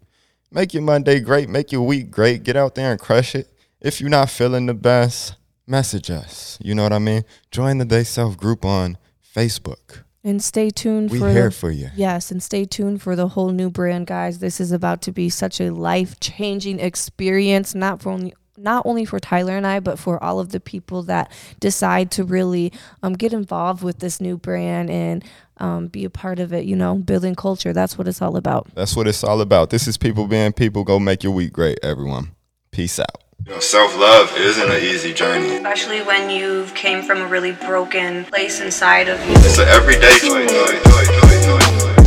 Make 0.51 0.75
your 0.75 0.83
Monday 0.83 1.21
great. 1.21 1.49
Make 1.49 1.71
your 1.73 1.83
week 1.83 2.11
great. 2.11 2.42
Get 2.42 2.57
out 2.57 2.75
there 2.75 2.90
and 2.90 3.01
crush 3.01 3.35
it. 3.35 3.49
If 3.81 4.01
you're 4.01 4.11
not 4.11 4.31
feeling 4.31 4.66
the 4.66 4.75
best, 4.75 5.37
message 5.66 6.11
us. 6.11 6.59
You 6.61 6.75
know 6.75 6.83
what 6.83 6.92
I 6.92 6.99
mean? 6.99 7.25
Join 7.51 7.79
the 7.79 7.85
Day 7.85 8.03
Self 8.05 8.37
group 8.37 8.64
on 8.64 8.99
Facebook. 9.35 10.03
And 10.25 10.43
stay 10.43 10.71
tuned 10.71 11.11
We 11.11 11.19
for 11.19 11.31
here 11.31 11.45
the, 11.45 11.51
for 11.51 11.71
you. 11.71 11.91
Yes, 11.95 12.31
and 12.31 12.43
stay 12.43 12.65
tuned 12.65 13.03
for 13.03 13.17
the 13.17 13.29
whole 13.29 13.51
new 13.51 13.71
brand, 13.71 14.07
guys. 14.07 14.39
This 14.39 14.61
is 14.61 14.73
about 14.73 15.03
to 15.03 15.13
be 15.13 15.29
such 15.29 15.61
a 15.61 15.71
life 15.71 16.21
changing 16.21 16.81
experience, 16.81 17.75
not 17.75 18.03
for 18.03 18.11
only 18.11 18.35
not 18.59 18.85
only 18.85 19.05
for 19.05 19.19
Tyler 19.19 19.57
and 19.57 19.67
I, 19.67 19.81
but 19.81 19.99
for 19.99 20.23
all 20.23 20.39
of 20.39 20.51
the 20.51 20.61
people 20.61 21.03
that 21.05 21.33
decide 21.59 22.11
to 22.13 22.25
really 22.25 22.73
um, 23.03 23.15
get 23.15 23.33
involved 23.33 23.83
with 23.83 23.99
this 23.99 24.21
new 24.21 24.37
brand 24.37 24.91
and 24.91 25.25
um, 25.57 25.89
be 25.89 26.05
a 26.05 26.11
part 26.11 26.39
of 26.39 26.53
it. 26.53 26.65
You 26.67 26.77
know, 26.77 26.97
building 26.97 27.35
culture. 27.35 27.73
That's 27.73 27.97
what 27.97 28.07
it's 28.07 28.23
all 28.23 28.37
about. 28.37 28.69
That's 28.75 28.95
what 28.95 29.09
it's 29.09 29.25
all 29.25 29.41
about. 29.41 29.71
This 29.71 29.89
is 29.89 29.97
people 29.97 30.27
being 30.27 30.53
people. 30.53 30.85
Go 30.85 30.99
make 30.99 31.23
your 31.23 31.33
week 31.33 31.53
great, 31.53 31.79
everyone. 31.83 32.33
Peace 32.71 32.99
out. 32.99 33.23
You 33.44 33.55
know, 33.55 33.59
self 33.59 33.98
love 33.98 34.33
isn't 34.37 34.70
an 34.70 34.81
easy 34.81 35.12
journey. 35.12 35.57
Especially 35.57 36.00
when 36.02 36.31
you 36.31 36.64
came 36.76 37.02
from 37.02 37.22
a 37.22 37.26
really 37.26 37.50
broken 37.50 38.24
place 38.26 38.61
inside 38.61 39.09
of 39.09 39.18
you. 39.26 39.35
It's 39.38 39.59
an 39.59 39.66
everyday 39.66 40.16
choice. 40.20 42.02